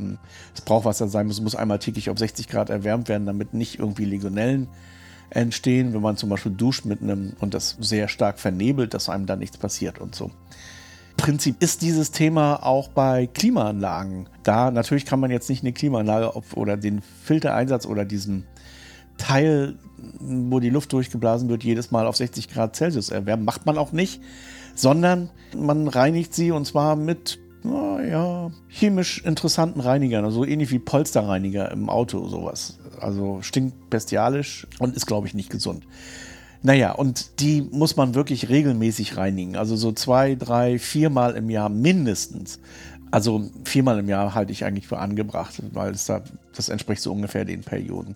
das 0.54 0.62
Brauchwasser 0.64 1.08
sein 1.08 1.26
muss, 1.26 1.42
muss 1.42 1.56
einmal 1.56 1.80
täglich 1.80 2.12
auf 2.12 2.20
60 2.20 2.48
Grad 2.48 2.70
erwärmt 2.70 3.10
werden, 3.10 3.26
damit 3.26 3.56
nicht 3.56 3.80
irgendwie 3.80 4.06
Legionellen 4.06 4.68
entstehen, 5.32 5.94
wenn 5.94 6.02
man 6.02 6.18
zum 6.18 6.30
Beispiel 6.30 6.52
duscht 6.52 6.86
mit 6.86 7.02
einem 7.02 7.34
und 7.40 7.56
das 7.56 7.78
sehr 7.80 8.08
stark 8.08 8.40
vernebelt, 8.40 8.94
dass 8.94 9.10
einem 9.10 9.26
da 9.26 9.36
nichts 9.36 9.58
passiert 9.58 10.00
und 10.00 10.14
so. 10.14 10.32
Prinzip 11.18 11.62
ist 11.62 11.82
dieses 11.82 12.12
Thema 12.12 12.64
auch 12.64 12.88
bei 12.88 13.28
Klimaanlagen. 13.28 14.30
Da 14.44 14.72
natürlich 14.72 15.06
kann 15.06 15.20
man 15.20 15.32
jetzt 15.32 15.50
nicht 15.50 15.64
eine 15.64 15.74
Klimaanlage 15.74 16.32
oder 16.56 16.78
den 16.78 17.02
Filtereinsatz 17.02 17.86
oder 17.86 18.06
diesen 18.06 18.46
Teil, 19.20 19.76
wo 20.20 20.60
die 20.60 20.72
Luft 20.72 20.92
durchgeblasen 20.94 21.48
wird, 21.50 21.64
jedes 21.64 21.92
Mal 21.92 22.08
auf 22.08 22.16
60 22.16 22.50
Grad 22.50 22.76
Celsius 22.76 23.10
erwärmen. 23.10 23.46
Macht 23.46 23.68
man 23.68 23.78
auch 23.78 23.92
nicht, 23.92 24.22
sondern 24.74 25.30
man 25.56 25.88
reinigt 25.88 26.34
sie 26.34 26.52
und 26.52 26.66
zwar 26.66 26.96
mit 26.96 27.40
ja, 27.64 28.52
chemisch 28.68 29.22
interessanten 29.24 29.82
Reinigern, 29.82 30.26
also 30.26 30.46
ähnlich 30.46 30.72
wie 30.72 30.80
Polsterreiniger 30.80 31.72
im 31.72 31.90
Auto, 31.90 32.28
sowas. 32.28 32.80
Also 33.00 33.42
stinkt 33.42 33.90
bestialisch 33.90 34.68
und 34.80 34.96
ist, 34.96 35.06
glaube 35.06 35.28
ich, 35.28 35.34
nicht 35.34 35.50
gesund. 35.50 35.86
Naja, 36.62 36.92
und 36.92 37.40
die 37.40 37.62
muss 37.62 37.96
man 37.96 38.16
wirklich 38.16 38.50
regelmäßig 38.50 39.16
reinigen. 39.16 39.56
Also 39.56 39.76
so 39.76 39.92
zwei, 39.94 40.36
drei, 40.36 40.78
viermal 40.78 41.36
im 41.36 41.50
Jahr 41.50 41.70
mindestens. 41.70 42.60
Also 43.12 43.50
viermal 43.64 44.00
im 44.00 44.10
Jahr 44.10 44.36
halte 44.36 44.52
ich 44.52 44.66
eigentlich 44.66 44.88
für 44.88 45.00
angebracht, 45.00 45.62
weil 45.72 45.92
es 45.92 46.06
da, 46.06 46.22
das 46.54 46.70
entspricht 46.70 47.02
so 47.02 47.14
ungefähr 47.14 47.46
den 47.46 47.62
Perioden. 47.62 48.16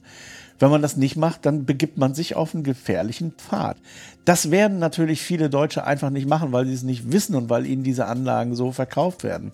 Wenn 0.60 0.70
man 0.70 0.82
das 0.82 0.98
nicht 0.98 1.16
macht, 1.16 1.46
dann 1.46 1.66
begibt 1.66 1.98
man 1.98 2.14
sich 2.14 2.36
auf 2.36 2.54
einen 2.54 2.64
gefährlichen 2.64 3.32
Pfad. 3.32 3.78
Das 4.26 4.52
werden 4.52 4.80
natürlich 4.80 5.22
viele 5.22 5.50
Deutsche 5.50 5.86
einfach 5.86 6.10
nicht 6.10 6.28
machen, 6.28 6.52
weil 6.52 6.66
sie 6.66 6.74
es 6.74 6.84
nicht 6.84 7.12
wissen 7.12 7.36
und 7.36 7.50
weil 7.50 7.66
ihnen 7.66 7.84
diese 7.84 8.06
Anlagen 8.06 8.56
so 8.56 8.72
verkauft 8.72 9.24
werden. 9.24 9.52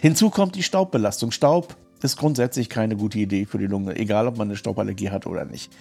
Hinzu 0.00 0.30
kommt 0.30 0.56
die 0.56 0.62
Staubbelastung. 0.62 1.30
Staub 1.30 1.76
ist 2.02 2.16
grundsätzlich 2.16 2.68
keine 2.68 2.96
gute 2.96 3.18
Idee 3.18 3.46
für 3.46 3.58
die 3.58 3.66
Lunge, 3.66 3.96
egal 3.96 4.26
ob 4.26 4.36
man 4.36 4.48
eine 4.48 4.56
Stauballergie 4.56 5.10
hat 5.10 5.26
oder 5.26 5.44
nicht. 5.44 5.72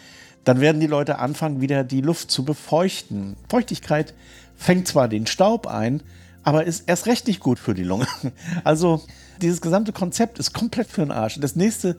Dann 0.43 0.59
werden 0.59 0.79
die 0.79 0.87
Leute 0.87 1.19
anfangen, 1.19 1.61
wieder 1.61 1.83
die 1.83 2.01
Luft 2.01 2.31
zu 2.31 2.45
befeuchten. 2.45 3.35
Feuchtigkeit 3.49 4.13
fängt 4.55 4.87
zwar 4.87 5.07
den 5.07 5.27
Staub 5.27 5.67
ein, 5.67 6.01
aber 6.43 6.65
ist 6.65 6.87
erst 6.87 7.05
recht 7.05 7.27
nicht 7.27 7.39
gut 7.39 7.59
für 7.59 7.73
die 7.73 7.83
Lunge. 7.83 8.07
Also 8.63 9.01
dieses 9.41 9.61
gesamte 9.61 9.91
Konzept 9.91 10.39
ist 10.39 10.53
komplett 10.53 10.87
für 10.87 11.01
den 11.01 11.11
Arsch. 11.11 11.39
Das 11.39 11.55
nächste 11.55 11.97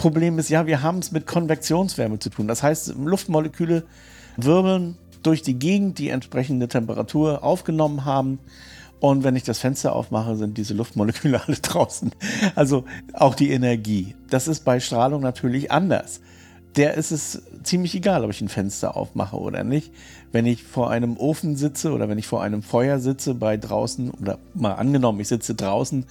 Problem 0.00 0.38
ist, 0.38 0.48
ja, 0.48 0.66
wir 0.66 0.80
haben 0.80 1.00
es 1.00 1.12
mit 1.12 1.26
Konvektionswärme 1.26 2.18
zu 2.18 2.30
tun. 2.30 2.48
Das 2.48 2.62
heißt, 2.62 2.94
Luftmoleküle 2.96 3.84
wirbeln 4.38 4.96
durch 5.22 5.42
die 5.42 5.58
Gegend, 5.58 5.98
die 5.98 6.08
entsprechende 6.08 6.68
Temperatur 6.68 7.44
aufgenommen 7.44 8.06
haben. 8.06 8.38
Und 8.98 9.24
wenn 9.24 9.36
ich 9.36 9.42
das 9.42 9.58
Fenster 9.58 9.94
aufmache, 9.94 10.36
sind 10.36 10.56
diese 10.56 10.72
Luftmoleküle 10.72 11.42
alle 11.46 11.58
draußen. 11.58 12.12
Also 12.54 12.86
auch 13.12 13.34
die 13.34 13.50
Energie. 13.50 14.14
Das 14.30 14.48
ist 14.48 14.64
bei 14.64 14.80
Strahlung 14.80 15.20
natürlich 15.20 15.70
anders. 15.70 16.22
Der 16.76 16.94
ist 16.94 17.10
es 17.10 17.42
ziemlich 17.62 17.94
egal, 17.94 18.24
ob 18.24 18.30
ich 18.30 18.40
ein 18.40 18.48
Fenster 18.48 18.96
aufmache 18.96 19.36
oder 19.36 19.64
nicht. 19.64 19.92
Wenn 20.32 20.46
ich 20.46 20.62
vor 20.62 20.90
einem 20.90 21.18
Ofen 21.18 21.56
sitze 21.56 21.92
oder 21.92 22.08
wenn 22.08 22.16
ich 22.16 22.26
vor 22.26 22.42
einem 22.42 22.62
Feuer 22.62 23.00
sitze 23.00 23.34
bei 23.34 23.58
draußen 23.58 24.12
oder 24.12 24.38
mal 24.54 24.74
angenommen, 24.74 25.20
ich 25.20 25.28
sitze 25.28 25.54
draußen 25.54 26.06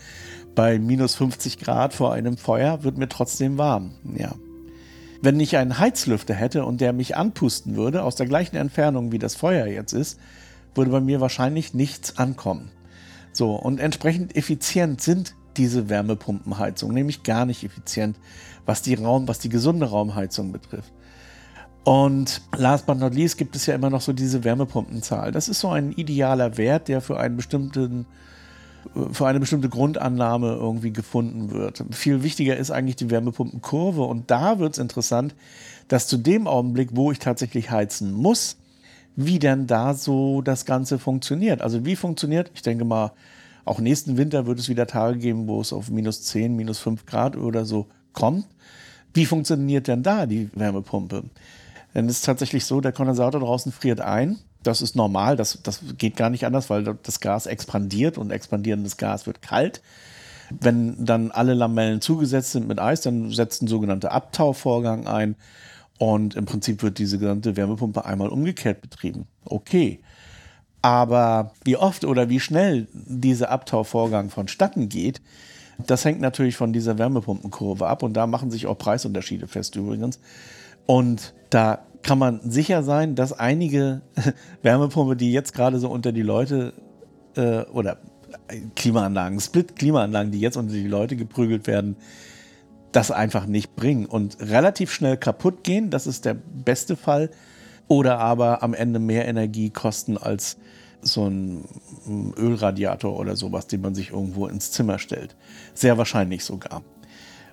bei 0.55 0.79
minus 0.79 1.15
50 1.15 1.59
Grad 1.59 1.93
vor 1.93 2.13
einem 2.13 2.37
Feuer 2.37 2.83
wird 2.83 2.97
mir 2.97 3.09
trotzdem 3.09 3.57
warm. 3.57 3.91
Ja. 4.17 4.33
Wenn 5.21 5.39
ich 5.39 5.57
einen 5.57 5.79
Heizlüfter 5.79 6.33
hätte 6.33 6.65
und 6.65 6.81
der 6.81 6.93
mich 6.93 7.17
anpusten 7.17 7.75
würde, 7.75 8.03
aus 8.03 8.15
der 8.15 8.27
gleichen 8.27 8.55
Entfernung 8.55 9.11
wie 9.11 9.19
das 9.19 9.35
Feuer 9.35 9.67
jetzt 9.67 9.93
ist, 9.93 10.19
würde 10.75 10.91
bei 10.91 11.01
mir 11.01 11.19
wahrscheinlich 11.19 11.73
nichts 11.73 12.17
ankommen. 12.17 12.71
So, 13.33 13.55
und 13.55 13.79
entsprechend 13.79 14.35
effizient 14.35 15.01
sind 15.01 15.35
diese 15.57 15.89
Wärmepumpenheizungen, 15.89 16.95
nämlich 16.95 17.23
gar 17.23 17.45
nicht 17.45 17.63
effizient, 17.63 18.17
was 18.65 18.81
die 18.81 18.95
Raum, 18.95 19.27
was 19.27 19.39
die 19.39 19.49
gesunde 19.49 19.87
Raumheizung 19.87 20.51
betrifft. 20.51 20.93
Und 21.83 22.41
last 22.55 22.85
but 22.85 22.99
not 22.99 23.13
least 23.13 23.37
gibt 23.37 23.55
es 23.55 23.65
ja 23.65 23.75
immer 23.75 23.89
noch 23.89 24.01
so 24.01 24.13
diese 24.13 24.43
Wärmepumpenzahl. 24.43 25.31
Das 25.31 25.49
ist 25.49 25.59
so 25.59 25.69
ein 25.69 25.91
idealer 25.91 26.57
Wert, 26.57 26.87
der 26.87 27.01
für 27.01 27.19
einen 27.19 27.35
bestimmten 27.35 28.05
für 29.11 29.27
eine 29.27 29.39
bestimmte 29.39 29.69
Grundannahme 29.69 30.53
irgendwie 30.53 30.91
gefunden 30.91 31.51
wird. 31.51 31.83
Viel 31.91 32.23
wichtiger 32.23 32.57
ist 32.57 32.71
eigentlich 32.71 32.95
die 32.95 33.09
Wärmepumpenkurve 33.09 34.03
und 34.03 34.31
da 34.31 34.59
wird 34.59 34.73
es 34.73 34.79
interessant, 34.79 35.35
dass 35.87 36.07
zu 36.07 36.17
dem 36.17 36.47
Augenblick, 36.47 36.89
wo 36.93 37.11
ich 37.11 37.19
tatsächlich 37.19 37.71
heizen 37.71 38.13
muss, 38.13 38.57
wie 39.15 39.39
denn 39.39 39.67
da 39.67 39.93
so 39.93 40.41
das 40.41 40.65
Ganze 40.65 40.99
funktioniert. 40.99 41.61
Also 41.61 41.85
wie 41.85 41.95
funktioniert, 41.95 42.51
ich 42.53 42.61
denke 42.61 42.85
mal, 42.85 43.11
auch 43.65 43.79
nächsten 43.79 44.17
Winter 44.17 44.47
wird 44.47 44.59
es 44.59 44.69
wieder 44.69 44.87
Tage 44.87 45.19
geben, 45.19 45.47
wo 45.47 45.61
es 45.61 45.73
auf 45.73 45.89
minus 45.89 46.23
10, 46.23 46.55
minus 46.55 46.79
5 46.79 47.05
Grad 47.05 47.35
oder 47.35 47.65
so 47.65 47.87
kommt. 48.13 48.47
Wie 49.13 49.25
funktioniert 49.25 49.87
denn 49.87 50.03
da 50.03 50.25
die 50.25 50.49
Wärmepumpe? 50.55 51.23
ist 51.93 52.09
es 52.09 52.21
tatsächlich 52.21 52.65
so, 52.65 52.81
der 52.81 52.91
Kondensator 52.91 53.41
draußen 53.41 53.71
friert 53.71 53.99
ein. 53.99 54.37
Das 54.63 54.81
ist 54.81 54.95
normal, 54.95 55.37
das, 55.37 55.59
das 55.63 55.81
geht 55.97 56.17
gar 56.17 56.29
nicht 56.29 56.45
anders, 56.45 56.69
weil 56.69 56.83
das 56.83 57.19
Gas 57.19 57.45
expandiert 57.45 58.17
und 58.17 58.31
expandierendes 58.31 58.97
Gas 58.97 59.25
wird 59.25 59.41
kalt. 59.41 59.81
Wenn 60.49 61.05
dann 61.05 61.31
alle 61.31 61.53
Lamellen 61.53 62.01
zugesetzt 62.01 62.51
sind 62.51 62.67
mit 62.67 62.79
Eis, 62.79 63.01
dann 63.01 63.31
setzt 63.31 63.61
ein 63.61 63.67
sogenannter 63.67 64.11
Abtauvorgang 64.11 65.07
ein 65.07 65.35
und 65.99 66.35
im 66.35 66.45
Prinzip 66.45 66.81
wird 66.81 66.97
diese 66.97 67.19
gesamte 67.19 67.55
Wärmepumpe 67.55 68.05
einmal 68.05 68.29
umgekehrt 68.29 68.81
betrieben. 68.81 69.27
Okay. 69.45 69.99
Aber 70.81 71.51
wie 71.65 71.75
oft 71.75 72.05
oder 72.05 72.29
wie 72.29 72.39
schnell 72.39 72.87
dieser 72.93 73.51
Abtauvorgang 73.51 74.29
vonstatten 74.29 74.87
geht, 74.87 75.21
das 75.85 76.05
hängt 76.05 76.21
natürlich 76.21 76.55
von 76.55 76.73
dieser 76.73 76.97
Wärmepumpenkurve 76.97 77.87
ab 77.87 78.01
und 78.01 78.13
da 78.13 78.27
machen 78.27 78.49
sich 78.49 78.65
auch 78.65 78.77
Preisunterschiede 78.77 79.47
fest 79.47 79.75
übrigens. 79.75 80.19
Und 80.85 81.33
da 81.49 81.85
kann 82.03 82.17
man 82.17 82.39
sicher 82.49 82.83
sein, 82.83 83.15
dass 83.15 83.33
einige 83.33 84.01
Wärmepumpe, 84.61 85.15
die 85.15 85.31
jetzt 85.31 85.53
gerade 85.53 85.79
so 85.79 85.89
unter 85.89 86.11
die 86.11 86.21
Leute 86.21 86.73
äh, 87.35 87.63
oder 87.65 87.97
Klimaanlagen, 88.75 89.39
Split-Klimaanlagen, 89.39 90.31
die 90.31 90.39
jetzt 90.39 90.57
unter 90.57 90.73
die 90.73 90.87
Leute 90.87 91.15
geprügelt 91.15 91.67
werden, 91.67 91.97
das 92.91 93.11
einfach 93.11 93.45
nicht 93.45 93.75
bringen 93.75 94.05
und 94.05 94.37
relativ 94.39 94.91
schnell 94.91 95.17
kaputt 95.17 95.63
gehen. 95.63 95.89
Das 95.89 96.07
ist 96.07 96.25
der 96.25 96.33
beste 96.33 96.95
Fall. 96.95 97.29
Oder 97.87 98.19
aber 98.19 98.63
am 98.63 98.73
Ende 98.73 98.99
mehr 98.99 99.27
Energie 99.27 99.69
kosten 99.69 100.17
als 100.17 100.57
so 101.01 101.27
ein 101.27 101.65
Ölradiator 102.37 103.17
oder 103.17 103.35
sowas, 103.35 103.67
den 103.67 103.81
man 103.81 103.95
sich 103.95 104.11
irgendwo 104.11 104.47
ins 104.47 104.71
Zimmer 104.71 104.99
stellt. 104.99 105.35
Sehr 105.73 105.97
wahrscheinlich 105.97 106.43
sogar. 106.43 106.83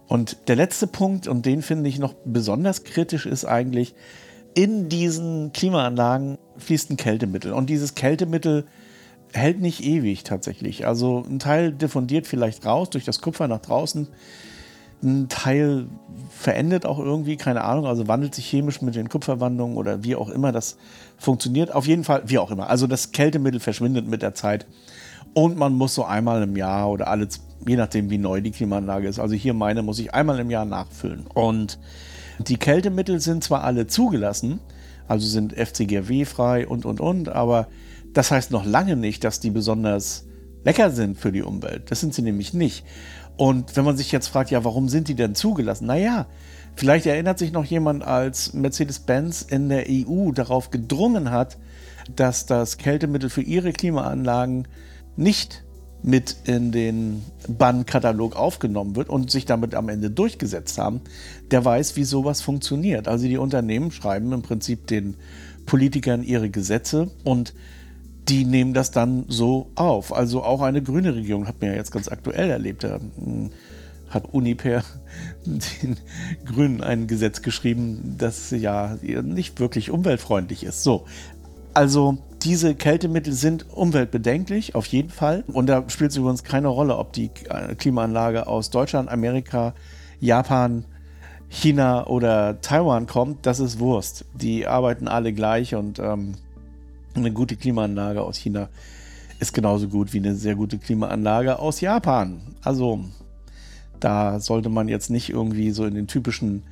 Und 0.09 0.49
der 0.49 0.57
letzte 0.57 0.87
Punkt, 0.87 1.27
und 1.27 1.47
den 1.47 1.63
finde 1.63 1.89
ich 1.89 1.99
noch 1.99 2.15
besonders 2.25 2.85
kritisch, 2.85 3.27
ist 3.27 3.45
eigentlich, 3.45 3.95
in 4.57 4.89
diesen 4.89 5.53
Klimaanlagen 5.53 6.39
fließt 6.57 6.91
ein 6.91 6.97
Kältemittel. 6.97 7.53
Und 7.53 7.69
dieses 7.69 7.95
Kältemittel 7.95 8.65
hält 9.35 9.61
nicht 9.61 9.85
ewig 9.85 10.25
tatsächlich. 10.25 10.87
Also 10.87 11.23
ein 11.29 11.39
Teil 11.39 11.73
diffundiert 11.73 12.27
vielleicht 12.27 12.65
raus 12.65 12.89
durch 12.89 13.05
das 13.05 13.21
Kupfer 13.21 13.49
nach 13.49 13.61
draußen. 13.61 14.09
Ein 15.03 15.29
Teil 15.29 15.89
verendet 16.31 16.87
auch 16.87 16.99
irgendwie, 16.99 17.37
keine 17.37 17.65
Ahnung, 17.65 17.85
also 17.85 18.09
wandelt 18.09 18.35
sich 18.35 18.47
chemisch 18.47 18.81
mit 18.81 18.95
den 18.95 19.11
Kupferwandlungen 19.11 19.77
oder 19.77 20.05
wie 20.05 20.17
auch 20.17 20.31
immer 20.31 20.53
das 20.53 20.79
funktioniert. 21.19 21.75
Auf 21.75 21.87
jeden 21.87 22.03
Fall, 22.03 22.23
wie 22.25 22.39
auch 22.39 22.51
immer. 22.51 22.71
Also 22.71 22.87
das 22.87 23.13
Kältemittel 23.13 23.61
verschwindet 23.61 24.09
mit 24.09 24.23
der 24.23 24.35
Zeit. 24.35 24.67
Und 25.35 25.59
man 25.59 25.75
muss 25.75 25.95
so 25.95 26.07
einmal 26.07 26.43
im 26.43 26.57
Jahr 26.57 26.89
oder 26.89 27.09
alle, 27.09 27.29
je 27.69 27.77
nachdem 27.77 28.09
wie 28.09 28.17
neu 28.17 28.41
die 28.41 28.53
Klimaanlage 28.53 29.07
ist. 29.07 29.19
Also 29.19 29.35
hier 29.35 29.53
meine 29.53 29.83
muss 29.83 29.99
ich 29.99 30.15
einmal 30.15 30.39
im 30.39 30.51
Jahr 30.51 30.65
nachfüllen. 30.65 31.27
Und 31.27 31.79
die 32.39 32.57
Kältemittel 32.57 33.21
sind 33.21 33.45
zwar 33.45 33.65
alle 33.65 33.87
zugelassen, 33.87 34.61
also 35.09 35.27
sind 35.27 35.53
FCGW 35.53 36.25
frei 36.25 36.67
und 36.67 36.85
und 36.85 37.01
und, 37.01 37.29
aber 37.29 37.69
das 38.13 38.31
heißt 38.31 38.51
noch 38.51 38.65
lange 38.65 38.97
nicht, 38.97 39.25
dass 39.25 39.41
die 39.41 39.51
besonders 39.51 40.27
lecker 40.65 40.91
sind 40.91 41.19
für 41.19 41.33
die 41.33 41.43
Umwelt. 41.43 41.91
Das 41.91 42.01
sind 42.01 42.15
sie 42.15 42.23
nämlich 42.23 42.55
nicht. 42.55 42.85
Und 43.37 43.77
wenn 43.77 43.85
man 43.85 43.97
sich 43.97 44.11
jetzt 44.13 44.29
fragt, 44.29 44.51
ja, 44.51 44.65
warum 44.65 44.89
sind 44.89 45.09
die 45.09 45.15
denn 45.15 45.35
zugelassen? 45.35 45.87
Naja, 45.87 46.27
vielleicht 46.75 47.07
erinnert 47.07 47.39
sich 47.39 47.53
noch 47.53 47.65
jemand, 47.65 48.03
als 48.03 48.55
Mercedes-Benz 48.55 49.43
in 49.43 49.69
der 49.69 49.85
EU 49.89 50.33
darauf 50.33 50.71
gedrungen 50.71 51.31
hat, 51.31 51.59
dass 52.15 52.47
das 52.47 52.79
Kältemittel 52.79 53.29
für 53.29 53.43
ihre 53.43 53.73
Klimaanlagen 53.73 54.67
nicht 55.17 55.66
mit 56.03 56.37
in 56.45 56.73
den 56.73 57.23
Bannkatalog 57.49 58.37
aufgenommen 58.37 58.97
wird 58.97 59.09
und 59.09 59.31
sich 59.31 59.45
damit 59.45 59.75
am 59.75 59.89
Ende 59.89 60.11
durchgesetzt 60.11 60.79
haben, 60.79 61.01
der 61.51 61.65
weiß, 61.65 61.97
wie 61.97 62.05
sowas 62.05 62.43
funktioniert. 62.43 63.09
Also 63.09 63.27
die 63.27 63.39
Unternehmen 63.39 63.91
schreiben 63.91 64.33
im 64.33 64.43
Prinzip 64.43 64.87
den 64.87 65.17
Politikern 65.65 66.23
ihre 66.23 66.49
Gesetze 66.49 67.11
und 67.25 67.55
die 68.29 68.45
nehmen 68.45 68.75
das 68.75 68.91
dann 68.91 69.25
so 69.29 69.71
auf. 69.75 70.13
Also 70.13 70.43
auch 70.43 70.63
eine 70.63 70.83
grüne 70.83 71.15
Regierung 71.15 71.47
hat 71.47 71.61
mir 71.61 71.69
ja 71.69 71.75
jetzt 71.75 71.93
ganz 71.93 72.09
aktuell 72.09 72.51
erlebt. 72.51 72.85
Da 72.85 73.01
hm, 73.17 73.51
hat 74.11 74.33
Uniper 74.33 74.83
den 75.47 75.97
Grünen 76.45 76.83
ein 76.83 77.07
Gesetz 77.07 77.43
geschrieben, 77.43 78.17
das 78.19 78.51
ja 78.51 78.97
nicht 79.03 79.61
wirklich 79.61 79.91
umweltfreundlich 79.91 80.65
ist. 80.65 80.83
So, 80.83 81.05
also 81.75 82.19
diese 82.47 82.77
Kältemittel 82.77 83.33
sind 83.33 83.67
umweltbedenklich, 83.73 84.77
auf 84.77 84.87
jeden 84.87 85.11
Fall. 85.11 85.43
Und 85.49 85.67
da 85.67 85.83
spielt 85.89 86.13
es 86.13 86.17
übrigens 86.17 86.45
keine 86.45 86.69
Rolle, 86.69 86.97
ob 86.97 87.13
die 87.13 87.29
Klimaanlage 87.29 88.47
aus 88.47 88.71
Deutschland, 88.71 89.09
Amerika, 89.09 89.75
Japan, 90.21 90.85
China 91.49 92.07
oder 92.07 92.61
Taiwan 92.61 93.09
kommt. 93.09 93.47
Das 93.47 93.59
ist 93.59 93.81
Wurst. 93.81 94.27
Die 94.33 94.65
arbeiten 94.65 95.09
alle 95.09 95.33
gleich 95.33 95.75
und 95.75 95.99
ähm, 95.99 96.37
eine 97.15 97.33
gute 97.33 97.57
Klimaanlage 97.57 98.23
aus 98.23 98.37
China 98.37 98.69
ist 99.41 99.53
genauso 99.53 99.89
gut 99.89 100.13
wie 100.13 100.19
eine 100.19 100.37
sehr 100.37 100.55
gute 100.55 100.79
Klimaanlage 100.79 101.59
aus 101.59 101.81
Japan. 101.81 102.43
Also 102.63 103.01
da 103.99 104.39
sollte 104.39 104.69
man 104.69 104.87
jetzt 104.87 105.11
nicht 105.11 105.31
irgendwie 105.31 105.73
so 105.73 105.85
in 105.85 105.97
den 105.97 106.07
typischen 106.07 106.63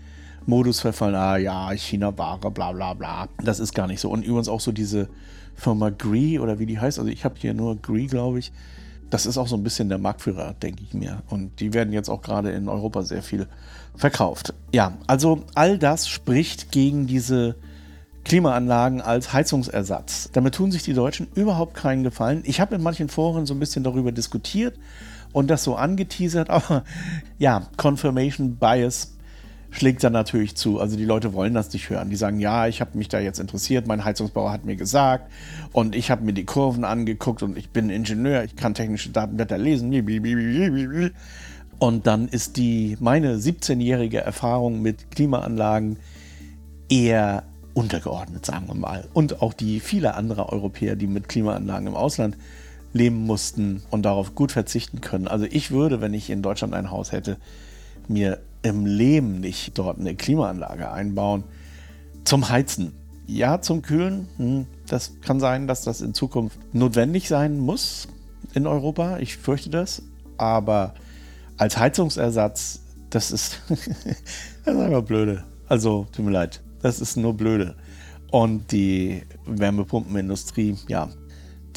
Modus 0.47 0.79
verfallen, 0.79 1.17
ah 1.17 1.37
ja, 1.37 1.73
China-Ware, 1.73 2.53
bla 2.53 2.71
bla 2.71 2.95
bla. 2.95 3.29
Das 3.43 3.59
ist 3.59 3.75
gar 3.75 3.89
nicht 3.89 3.99
so. 3.99 4.09
Und 4.09 4.25
übrigens 4.25 4.49
auch 4.49 4.61
so 4.61 4.71
diese 4.71 5.09
Firma 5.55 5.91
Gree 5.91 6.39
oder 6.39 6.59
wie 6.59 6.67
die 6.67 6.79
heißt, 6.79 6.99
also 6.99 7.11
ich 7.11 7.25
habe 7.25 7.37
hier 7.39 7.55
nur 7.55 7.77
Gree, 7.77 8.07
glaube 8.07 8.39
ich. 8.39 8.53
Das 9.11 9.27
ist 9.27 9.39
auch 9.39 9.47
so 9.47 9.57
ein 9.57 9.63
bisschen 9.63 9.89
der 9.89 9.99
Marktführer, 9.99 10.55
denke 10.55 10.83
ich 10.83 10.95
mir. 10.95 11.23
Und 11.29 11.61
die 11.61 11.73
werden 11.73 11.93
jetzt 11.93 12.09
auch 12.09 12.23
gerade 12.23 12.51
in 12.51 12.69
Europa 12.69 13.03
sehr 13.03 13.23
viel 13.23 13.47
verkauft. 13.95 14.55
Ja, 14.73 14.95
also 15.07 15.45
all 15.55 15.79
das 15.79 16.09
spricht 16.09 16.73
gegen 16.73 17.07
diese 17.07 17.55
Klimaanlagen 18.25 19.01
als 19.01 19.33
Heizungsersatz. 19.33 20.31
Damit 20.33 20.55
tun 20.55 20.73
sich 20.73 20.83
die 20.83 20.95
Deutschen 20.95 21.29
überhaupt 21.35 21.75
keinen 21.75 22.03
Gefallen. 22.03 22.43
Ich 22.45 22.61
habe 22.61 22.75
in 22.75 22.83
manchen 22.83 23.09
Foren 23.09 23.47
so 23.47 23.55
ein 23.55 23.61
bisschen 23.61 23.85
darüber 23.85 24.13
diskutiert 24.13 24.79
und 25.33 25.49
das 25.49 25.63
so 25.63 25.77
angeteasert, 25.77 26.51
aber 26.51 26.85
ja, 27.39 27.69
Confirmation 27.77 28.57
Bias 28.57 29.15
schlägt 29.75 30.05
dann 30.05 30.13
natürlich 30.13 30.55
zu. 30.55 30.79
Also 30.79 30.97
die 30.97 31.05
Leute 31.05 31.33
wollen 31.35 31.53
das 31.53 31.73
nicht 31.73 31.91
hören. 31.91 32.09
Die 32.09 32.17
sagen, 32.17 32.39
ja, 32.39 32.69
ich 32.69 32.81
habe 32.81 32.97
mich 32.97 33.09
da 33.09 33.19
jetzt 33.19 33.41
interessiert, 33.41 33.89
mein 33.89 34.05
Heizungsbauer 34.05 34.53
hat 34.53 34.65
mir 34.65 34.77
gesagt 34.77 35.33
und 35.73 35.97
ich 35.97 36.11
habe 36.11 36.25
mir 36.25 36.33
die 36.33 36.45
Kurven 36.45 36.85
angeguckt 36.85 37.43
und 37.43 37.59
ich 37.59 37.71
bin 37.71 37.91
Ingenieur, 37.91 38.45
ich 38.45 38.55
kann 38.55 38.75
technische 38.75 39.11
Datenblätter 39.11 39.59
lesen. 39.59 39.93
Und 41.81 42.07
dann 42.07 42.29
ist 42.29 42.57
die 42.57 42.97
meine 43.01 43.37
17-jährige 43.37 44.21
Erfahrung 44.21 44.81
mit 44.81 45.11
Klimaanlagen 45.11 45.99
eher 46.89 47.43
untergeordnet, 47.75 48.47
sagen 48.47 48.69
wir 48.69 48.77
mal. 48.77 49.09
Und 49.13 49.43
auch 49.43 49.53
die 49.53 49.81
viele 49.81 50.15
andere 50.15 50.51
Europäer, 50.51 50.95
die 50.95 51.09
mit 51.09 51.29
Klimaanlagen 51.29 51.89
im 51.89 51.97
Ausland 51.97 52.37
leben 52.93 53.27
mussten 53.27 53.83
und 53.91 54.05
darauf 54.05 54.37
gut 54.37 54.53
verzichten 54.53 55.01
können. 55.01 55.27
Also 55.27 55.47
ich 55.51 55.73
würde, 55.73 56.01
wenn 56.01 56.15
ich 56.15 56.31
in 56.31 56.43
Deutschland 56.43 56.75
ein 56.75 56.93
Haus 56.93 57.11
hätte, 57.11 57.39
mir 58.07 58.39
im 58.65 58.87
Leben 58.87 59.41
nicht 59.41 59.79
dort 59.79 60.01
eine 60.01 60.17
Klimaanlage 60.17 60.91
einbauen. 60.91 61.45
Zum 62.25 62.49
Heizen. 62.49 62.93
Ja, 63.27 63.61
zum 63.61 63.83
Kühlen. 63.83 64.27
Hm, 64.39 64.67
das 64.89 65.21
kann 65.21 65.39
sein, 65.39 65.67
dass 65.67 65.83
das 65.83 66.01
in 66.01 66.15
Zukunft 66.15 66.59
notwendig 66.73 67.29
sein 67.29 67.59
muss 67.59 68.09
in 68.55 68.67
Europa. 68.67 69.19
Ich 69.19 69.37
fürchte 69.37 69.69
das. 69.69 70.03
Aber 70.39 70.95
als 71.59 71.77
Heizungsersatz, 71.77 72.81
das 73.11 73.31
ist, 73.31 73.61
das 73.69 73.87
ist 74.75 74.81
einfach 74.81 75.03
blöde. 75.03 75.45
Also, 75.69 76.07
tut 76.13 76.25
mir 76.25 76.33
leid. 76.33 76.63
Das 76.81 77.01
ist 77.01 77.17
nur 77.17 77.35
blöde. 77.35 77.77
Und 78.31 78.73
die 78.73 79.23
Wärmepumpenindustrie, 79.47 80.77
ja, 80.89 81.11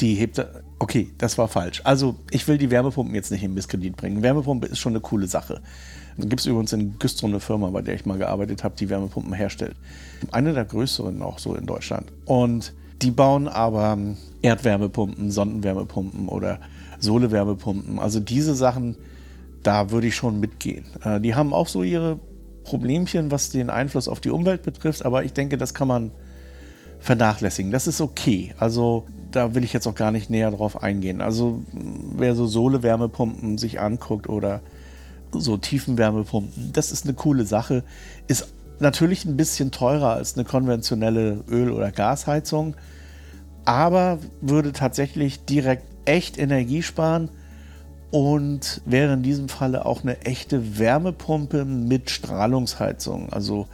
die 0.00 0.14
hebt. 0.14 0.44
Okay, 0.78 1.12
das 1.18 1.36
war 1.36 1.48
falsch. 1.48 1.82
Also, 1.84 2.16
ich 2.30 2.48
will 2.48 2.56
die 2.56 2.70
Wärmepumpen 2.70 3.14
jetzt 3.14 3.30
nicht 3.30 3.42
in 3.42 3.52
Misskredit 3.52 3.96
bringen. 3.96 4.22
Wärmepumpe 4.22 4.66
ist 4.66 4.78
schon 4.78 4.92
eine 4.92 5.00
coole 5.00 5.26
Sache. 5.26 5.60
Gibt 6.18 6.40
es 6.40 6.46
übrigens 6.46 6.72
in 6.72 6.98
Güstrow 6.98 7.30
eine 7.30 7.40
Firma, 7.40 7.70
bei 7.70 7.80
der 7.80 7.94
ich 7.94 8.04
mal 8.04 8.18
gearbeitet 8.18 8.64
habe, 8.64 8.74
die 8.76 8.88
Wärmepumpen 8.88 9.32
herstellt. 9.32 9.76
Eine 10.32 10.52
der 10.52 10.64
größeren 10.64 11.22
auch 11.22 11.38
so 11.38 11.54
in 11.54 11.64
Deutschland. 11.64 12.06
Und 12.24 12.74
die 13.02 13.12
bauen 13.12 13.46
aber 13.46 13.96
Erdwärmepumpen, 14.42 15.30
Sondenwärmepumpen 15.30 16.28
oder 16.28 16.58
Sohlewärmepumpen. 16.98 18.00
Also 18.00 18.18
diese 18.18 18.56
Sachen, 18.56 18.96
da 19.62 19.90
würde 19.90 20.08
ich 20.08 20.16
schon 20.16 20.40
mitgehen. 20.40 20.86
Äh, 21.04 21.20
die 21.20 21.36
haben 21.36 21.52
auch 21.52 21.68
so 21.68 21.84
ihre 21.84 22.18
Problemchen, 22.64 23.30
was 23.30 23.50
den 23.50 23.70
Einfluss 23.70 24.08
auf 24.08 24.20
die 24.20 24.30
Umwelt 24.30 24.62
betrifft, 24.62 25.04
aber 25.04 25.24
ich 25.24 25.32
denke, 25.32 25.56
das 25.56 25.72
kann 25.72 25.88
man 25.88 26.10
vernachlässigen. 27.00 27.70
Das 27.70 27.86
ist 27.86 28.00
okay. 28.00 28.54
Also 28.58 29.06
da 29.30 29.54
will 29.54 29.64
ich 29.64 29.72
jetzt 29.72 29.86
auch 29.86 29.94
gar 29.94 30.10
nicht 30.10 30.30
näher 30.30 30.50
drauf 30.50 30.82
eingehen. 30.82 31.20
Also 31.20 31.62
wer 31.72 32.34
so 32.34 32.46
Sohlewärmepumpen 32.46 33.56
sich 33.56 33.80
anguckt 33.80 34.28
oder 34.28 34.60
so 35.32 35.56
Tiefenwärmepumpen. 35.56 36.72
Das 36.72 36.92
ist 36.92 37.04
eine 37.04 37.14
coole 37.14 37.44
Sache. 37.44 37.84
Ist 38.26 38.48
natürlich 38.80 39.24
ein 39.24 39.36
bisschen 39.36 39.70
teurer 39.70 40.14
als 40.14 40.34
eine 40.34 40.44
konventionelle 40.44 41.44
Öl- 41.48 41.72
oder 41.72 41.90
Gasheizung, 41.90 42.74
aber 43.64 44.18
würde 44.40 44.72
tatsächlich 44.72 45.44
direkt 45.44 45.84
echt 46.04 46.38
Energie 46.38 46.82
sparen 46.82 47.28
und 48.10 48.80
wäre 48.86 49.14
in 49.14 49.22
diesem 49.22 49.48
Falle 49.48 49.84
auch 49.84 50.02
eine 50.02 50.20
echte 50.22 50.78
Wärmepumpe 50.78 51.64
mit 51.64 52.10
Strahlungsheizung. 52.10 53.30
Also 53.32 53.68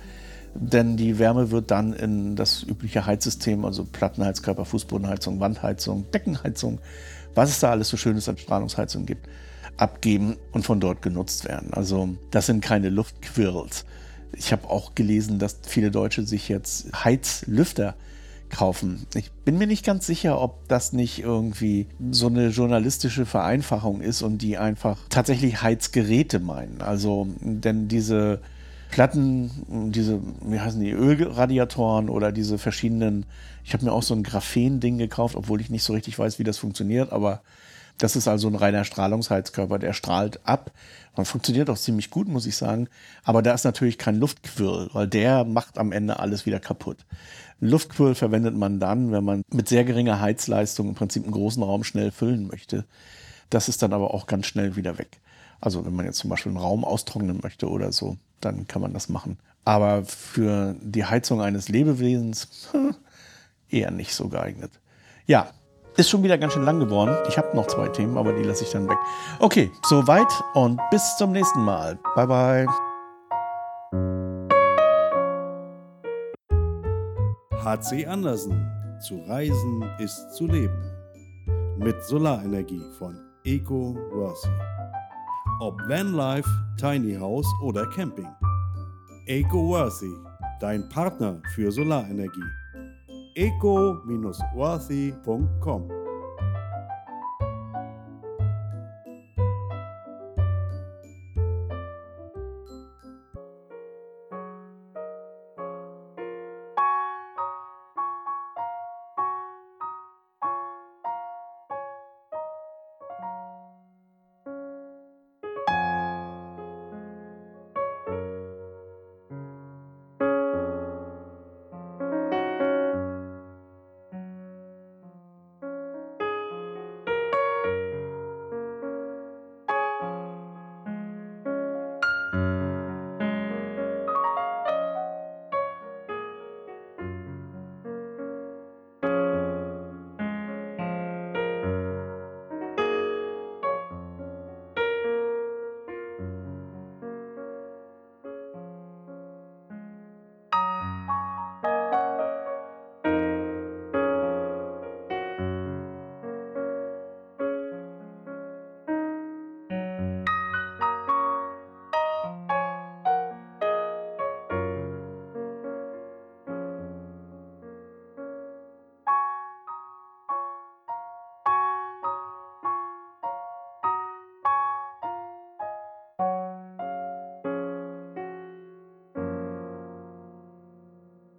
denn 0.54 0.96
die 0.96 1.18
Wärme 1.18 1.50
wird 1.50 1.70
dann 1.70 1.92
in 1.92 2.36
das 2.36 2.62
übliche 2.62 3.06
Heizsystem, 3.06 3.64
also 3.64 3.84
Plattenheizkörper, 3.84 4.64
Fußbodenheizung, 4.64 5.40
Wandheizung, 5.40 6.10
Deckenheizung, 6.12 6.78
was 7.34 7.50
es 7.50 7.60
da 7.60 7.70
alles 7.70 7.88
so 7.88 7.96
Schönes 7.96 8.28
an 8.28 8.38
Strahlungsheizung 8.38 9.04
gibt, 9.04 9.28
abgeben 9.76 10.36
und 10.52 10.64
von 10.64 10.80
dort 10.80 11.02
genutzt 11.02 11.44
werden. 11.46 11.72
Also 11.72 12.10
das 12.30 12.46
sind 12.46 12.60
keine 12.60 12.90
Luftquirls. 12.90 13.84
Ich 14.36 14.52
habe 14.52 14.68
auch 14.68 14.94
gelesen, 14.94 15.38
dass 15.38 15.58
viele 15.66 15.90
Deutsche 15.90 16.24
sich 16.24 16.48
jetzt 16.48 17.04
Heizlüfter 17.04 17.94
kaufen. 18.50 19.06
Ich 19.14 19.32
bin 19.32 19.58
mir 19.58 19.66
nicht 19.66 19.84
ganz 19.84 20.06
sicher, 20.06 20.40
ob 20.40 20.68
das 20.68 20.92
nicht 20.92 21.20
irgendwie 21.20 21.86
so 22.10 22.26
eine 22.26 22.48
journalistische 22.48 23.26
Vereinfachung 23.26 24.00
ist 24.00 24.22
und 24.22 24.38
die 24.38 24.58
einfach 24.58 24.98
tatsächlich 25.08 25.62
Heizgeräte 25.62 26.40
meinen. 26.40 26.80
Also, 26.80 27.26
denn 27.40 27.88
diese 27.88 28.40
Platten, 28.90 29.90
diese, 29.92 30.20
wie 30.44 30.60
heißen 30.60 30.80
die, 30.80 30.92
Ölradiatoren 30.92 32.08
oder 32.08 32.30
diese 32.30 32.58
verschiedenen, 32.58 33.26
ich 33.64 33.72
habe 33.72 33.84
mir 33.84 33.92
auch 33.92 34.04
so 34.04 34.14
ein 34.14 34.22
Graphen-Ding 34.22 34.98
gekauft, 34.98 35.34
obwohl 35.34 35.60
ich 35.60 35.70
nicht 35.70 35.82
so 35.82 35.92
richtig 35.92 36.16
weiß, 36.16 36.38
wie 36.38 36.44
das 36.44 36.58
funktioniert, 36.58 37.10
aber 37.10 37.42
das 37.98 38.16
ist 38.16 38.26
also 38.26 38.48
ein 38.48 38.56
reiner 38.56 38.84
Strahlungsheizkörper, 38.84 39.78
der 39.78 39.92
strahlt 39.92 40.40
ab. 40.44 40.72
Man 41.16 41.26
funktioniert 41.26 41.70
auch 41.70 41.78
ziemlich 41.78 42.10
gut, 42.10 42.28
muss 42.28 42.46
ich 42.46 42.56
sagen. 42.56 42.88
Aber 43.22 43.40
da 43.40 43.54
ist 43.54 43.64
natürlich 43.64 43.98
kein 43.98 44.18
Luftquirl, 44.18 44.90
weil 44.92 45.06
der 45.06 45.44
macht 45.44 45.78
am 45.78 45.92
Ende 45.92 46.18
alles 46.18 46.44
wieder 46.44 46.58
kaputt. 46.58 47.06
Luftquirl 47.60 48.14
verwendet 48.14 48.56
man 48.56 48.80
dann, 48.80 49.12
wenn 49.12 49.24
man 49.24 49.42
mit 49.52 49.68
sehr 49.68 49.84
geringer 49.84 50.20
Heizleistung 50.20 50.88
im 50.88 50.94
Prinzip 50.94 51.22
einen 51.22 51.32
großen 51.32 51.62
Raum 51.62 51.84
schnell 51.84 52.10
füllen 52.10 52.48
möchte. 52.48 52.84
Das 53.48 53.68
ist 53.68 53.82
dann 53.82 53.92
aber 53.92 54.12
auch 54.12 54.26
ganz 54.26 54.46
schnell 54.46 54.74
wieder 54.74 54.98
weg. 54.98 55.20
Also 55.60 55.86
wenn 55.86 55.94
man 55.94 56.04
jetzt 56.04 56.18
zum 56.18 56.30
Beispiel 56.30 56.50
einen 56.50 56.60
Raum 56.60 56.84
austrocknen 56.84 57.38
möchte 57.42 57.68
oder 57.68 57.92
so, 57.92 58.16
dann 58.40 58.66
kann 58.66 58.82
man 58.82 58.92
das 58.92 59.08
machen. 59.08 59.38
Aber 59.64 60.04
für 60.04 60.74
die 60.82 61.04
Heizung 61.04 61.40
eines 61.40 61.68
Lebewesens 61.68 62.68
hm, 62.72 62.96
eher 63.70 63.90
nicht 63.90 64.14
so 64.14 64.28
geeignet. 64.28 64.72
Ja, 65.26 65.52
ist 65.96 66.10
schon 66.10 66.22
wieder 66.22 66.38
ganz 66.38 66.52
schön 66.52 66.64
lang 66.64 66.80
geworden. 66.80 67.16
Ich 67.28 67.38
habe 67.38 67.54
noch 67.56 67.66
zwei 67.66 67.88
Themen, 67.88 68.18
aber 68.18 68.32
die 68.32 68.42
lasse 68.42 68.64
ich 68.64 68.70
dann 68.70 68.88
weg. 68.88 68.98
Okay, 69.40 69.70
soweit 69.84 70.32
und 70.54 70.80
bis 70.90 71.16
zum 71.16 71.32
nächsten 71.32 71.62
Mal. 71.62 71.98
Bye 72.16 72.26
bye. 72.26 72.66
HC 77.64 78.06
Andersen. 78.06 78.70
Zu 79.00 79.22
reisen 79.26 79.82
ist 79.98 80.34
zu 80.34 80.46
leben. 80.46 80.90
Mit 81.78 82.02
Solarenergie 82.04 82.82
von 82.98 83.18
Eco 83.44 83.94
Worthy. 84.12 84.48
Ob 85.60 85.78
Vanlife, 85.88 86.48
Tiny 86.78 87.14
House 87.14 87.46
oder 87.62 87.86
Camping. 87.90 88.28
Eco 89.26 89.68
Worthy, 89.68 90.12
dein 90.60 90.88
Partner 90.88 91.40
für 91.54 91.70
Solarenergie 91.70 92.44
Eco-worthy.com. 93.34 96.03